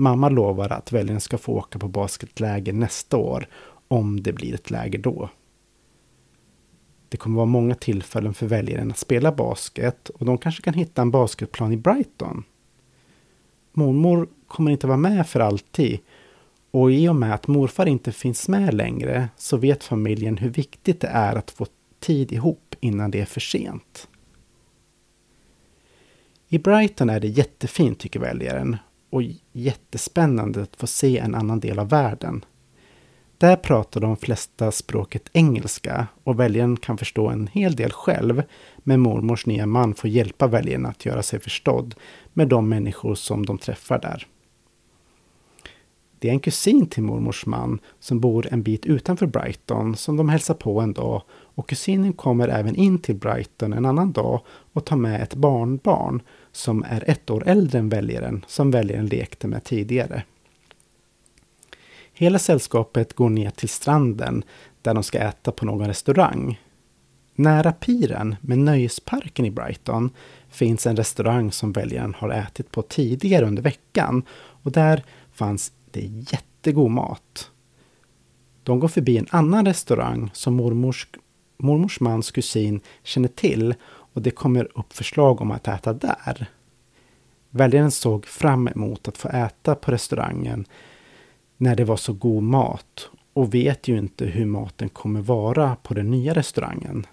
Mamma 0.00 0.28
lovar 0.28 0.72
att 0.72 0.92
väljaren 0.92 1.20
ska 1.20 1.38
få 1.38 1.52
åka 1.52 1.78
på 1.78 1.88
basketläger 1.88 2.72
nästa 2.72 3.16
år 3.16 3.48
om 3.88 4.22
det 4.22 4.32
blir 4.32 4.54
ett 4.54 4.70
läger 4.70 4.98
då. 4.98 5.30
Det 7.08 7.16
kommer 7.16 7.36
vara 7.36 7.46
många 7.46 7.74
tillfällen 7.74 8.34
för 8.34 8.46
väljaren 8.46 8.90
att 8.90 8.98
spela 8.98 9.32
basket 9.32 10.08
och 10.08 10.26
de 10.26 10.38
kanske 10.38 10.62
kan 10.62 10.74
hitta 10.74 11.02
en 11.02 11.10
basketplan 11.10 11.72
i 11.72 11.76
Brighton. 11.76 12.44
Mormor 13.72 14.28
kommer 14.46 14.70
inte 14.70 14.86
vara 14.86 14.96
med 14.96 15.26
för 15.26 15.40
alltid 15.40 15.98
och 16.70 16.92
i 16.92 17.08
och 17.08 17.16
med 17.16 17.34
att 17.34 17.46
morfar 17.46 17.86
inte 17.86 18.12
finns 18.12 18.48
med 18.48 18.74
längre 18.74 19.28
så 19.36 19.56
vet 19.56 19.84
familjen 19.84 20.36
hur 20.36 20.50
viktigt 20.50 21.00
det 21.00 21.08
är 21.08 21.36
att 21.36 21.50
få 21.50 21.66
tid 22.00 22.32
ihop 22.32 22.74
innan 22.80 23.10
det 23.10 23.20
är 23.20 23.26
för 23.26 23.40
sent. 23.40 24.08
I 26.48 26.58
Brighton 26.58 27.10
är 27.10 27.20
det 27.20 27.28
jättefint 27.28 27.98
tycker 27.98 28.20
väljaren 28.20 28.76
och 29.10 29.22
jättespännande 29.52 30.62
att 30.62 30.76
få 30.76 30.86
se 30.86 31.18
en 31.18 31.34
annan 31.34 31.60
del 31.60 31.78
av 31.78 31.88
världen. 31.88 32.44
Där 33.38 33.56
pratar 33.56 34.00
de 34.00 34.16
flesta 34.16 34.72
språket 34.72 35.30
engelska 35.32 36.06
och 36.24 36.40
väljaren 36.40 36.76
kan 36.76 36.98
förstå 36.98 37.28
en 37.28 37.46
hel 37.46 37.76
del 37.76 37.92
själv. 37.92 38.42
Men 38.78 39.00
mormors 39.00 39.46
nya 39.46 39.66
man 39.66 39.94
får 39.94 40.10
hjälpa 40.10 40.46
väljaren 40.46 40.86
att 40.86 41.06
göra 41.06 41.22
sig 41.22 41.40
förstådd 41.40 41.94
med 42.32 42.48
de 42.48 42.68
människor 42.68 43.14
som 43.14 43.46
de 43.46 43.58
träffar 43.58 43.98
där. 43.98 44.26
Det 46.18 46.28
är 46.28 46.32
en 46.32 46.40
kusin 46.40 46.86
till 46.86 47.02
mormors 47.02 47.46
man 47.46 47.80
som 48.00 48.20
bor 48.20 48.46
en 48.50 48.62
bit 48.62 48.86
utanför 48.86 49.26
Brighton 49.26 49.96
som 49.96 50.16
de 50.16 50.28
hälsar 50.28 50.54
på 50.54 50.80
en 50.80 50.92
dag 50.92 51.22
och 51.30 51.68
kusinen 51.68 52.12
kommer 52.12 52.48
även 52.48 52.76
in 52.76 52.98
till 52.98 53.14
Brighton 53.14 53.72
en 53.72 53.84
annan 53.84 54.12
dag 54.12 54.40
och 54.72 54.84
tar 54.84 54.96
med 54.96 55.22
ett 55.22 55.34
barnbarn 55.34 56.22
som 56.58 56.84
är 56.88 57.10
ett 57.10 57.30
år 57.30 57.42
äldre 57.46 57.78
än 57.78 57.88
väljaren 57.88 58.44
som 58.48 58.70
väljaren 58.70 59.06
lekte 59.06 59.48
med 59.48 59.64
tidigare. 59.64 60.22
Hela 62.12 62.38
sällskapet 62.38 63.12
går 63.12 63.28
ner 63.28 63.50
till 63.50 63.68
stranden 63.68 64.44
där 64.82 64.94
de 64.94 65.02
ska 65.02 65.18
äta 65.18 65.52
på 65.52 65.66
någon 65.66 65.86
restaurang. 65.86 66.60
Nära 67.34 67.72
piren 67.72 68.36
med 68.40 68.58
nöjesparken 68.58 69.44
i 69.44 69.50
Brighton 69.50 70.10
finns 70.48 70.86
en 70.86 70.96
restaurang 70.96 71.52
som 71.52 71.72
väljaren 71.72 72.14
har 72.14 72.30
ätit 72.30 72.70
på 72.70 72.82
tidigare 72.82 73.46
under 73.46 73.62
veckan 73.62 74.22
och 74.36 74.72
där 74.72 75.04
fanns 75.32 75.72
det 75.90 76.00
jättegod 76.32 76.90
mat. 76.90 77.50
De 78.62 78.80
går 78.80 78.88
förbi 78.88 79.18
en 79.18 79.26
annan 79.30 79.66
restaurang 79.66 80.30
som 80.34 80.54
mormors, 80.54 81.08
mormors 81.56 82.00
mans 82.00 82.30
kusin 82.30 82.80
känner 83.02 83.28
till 83.28 83.74
och 84.18 84.22
det 84.22 84.30
kommer 84.30 84.78
upp 84.78 84.92
förslag 84.92 85.40
om 85.40 85.50
att 85.50 85.68
äta 85.68 85.92
där. 85.92 86.46
Väljaren 87.50 87.90
såg 87.90 88.26
fram 88.26 88.68
emot 88.68 89.08
att 89.08 89.18
få 89.18 89.28
äta 89.28 89.74
på 89.74 89.90
restaurangen 89.90 90.64
när 91.56 91.76
det 91.76 91.84
var 91.84 91.96
så 91.96 92.12
god 92.12 92.42
mat 92.42 93.10
och 93.32 93.54
vet 93.54 93.88
ju 93.88 93.98
inte 93.98 94.26
hur 94.26 94.46
maten 94.46 94.88
kommer 94.88 95.20
vara 95.20 95.76
på 95.82 95.94
den 95.94 96.10
nya 96.10 96.34
restaurangen. 96.34 97.06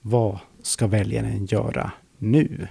Vad 0.00 0.38
ska 0.62 0.86
väljaren 0.86 1.46
göra 1.46 1.92
nu? 2.18 2.68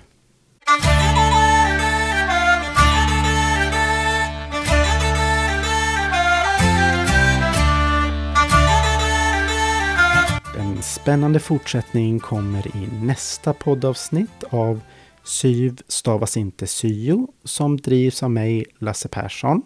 Spännande 10.89 11.39
fortsättning 11.39 12.19
kommer 12.19 12.67
i 12.67 12.87
nästa 13.05 13.53
poddavsnitt 13.53 14.43
av 14.49 14.81
Syv 15.23 15.81
stavas 15.87 16.37
inte 16.37 16.67
syo 16.67 17.27
som 17.43 17.77
drivs 17.77 18.23
av 18.23 18.31
mig, 18.31 18.65
Lasse 18.77 19.07
Persson. 19.07 19.61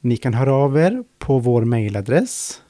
Ni 0.00 0.16
kan 0.16 0.34
höra 0.34 0.54
av 0.54 0.76
er 0.78 1.04
på 1.18 1.38
vår 1.38 1.64
mejladress 1.64 2.62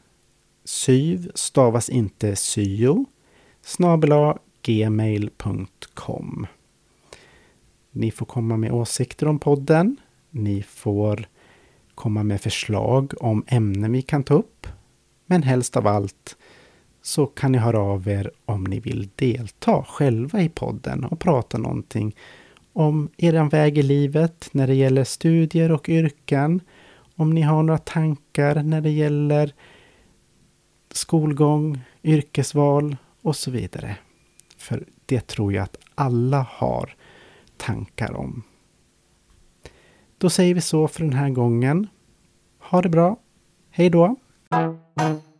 syv 0.64 1.30
stavas 1.34 1.88
inte 1.88 2.36
syo 2.36 3.04
snabela 3.62 4.38
gmail.com. 4.62 6.46
Ni 7.90 8.10
får 8.10 8.26
komma 8.26 8.56
med 8.56 8.72
åsikter 8.72 9.28
om 9.28 9.38
podden. 9.38 9.96
Ni 10.30 10.62
får 10.62 11.28
komma 11.94 12.22
med 12.22 12.40
förslag 12.40 13.12
om 13.20 13.44
ämnen 13.46 13.92
vi 13.92 14.02
kan 14.02 14.24
ta 14.24 14.34
upp. 14.34 14.66
Men 15.26 15.42
helst 15.42 15.76
av 15.76 15.86
allt 15.86 16.36
så 17.06 17.26
kan 17.26 17.52
ni 17.52 17.58
höra 17.58 17.78
av 17.78 18.08
er 18.08 18.30
om 18.44 18.64
ni 18.64 18.80
vill 18.80 19.08
delta 19.14 19.84
själva 19.88 20.42
i 20.42 20.48
podden 20.48 21.04
och 21.04 21.20
prata 21.20 21.58
någonting 21.58 22.16
om 22.72 23.08
er 23.16 23.50
väg 23.50 23.78
i 23.78 23.82
livet 23.82 24.48
när 24.52 24.66
det 24.66 24.74
gäller 24.74 25.04
studier 25.04 25.72
och 25.72 25.88
yrken. 25.88 26.60
Om 27.16 27.30
ni 27.30 27.40
har 27.40 27.62
några 27.62 27.78
tankar 27.78 28.62
när 28.62 28.80
det 28.80 28.90
gäller 28.90 29.54
skolgång, 30.90 31.80
yrkesval 32.02 32.96
och 33.22 33.36
så 33.36 33.50
vidare. 33.50 33.96
För 34.56 34.84
det 35.06 35.26
tror 35.26 35.52
jag 35.52 35.62
att 35.62 35.76
alla 35.94 36.46
har 36.50 36.94
tankar 37.56 38.12
om. 38.12 38.42
Då 40.18 40.30
säger 40.30 40.54
vi 40.54 40.60
så 40.60 40.88
för 40.88 41.00
den 41.00 41.12
här 41.12 41.30
gången. 41.30 41.86
Ha 42.58 42.82
det 42.82 42.88
bra. 42.88 43.16
Hej 43.70 43.90
då! 43.90 44.16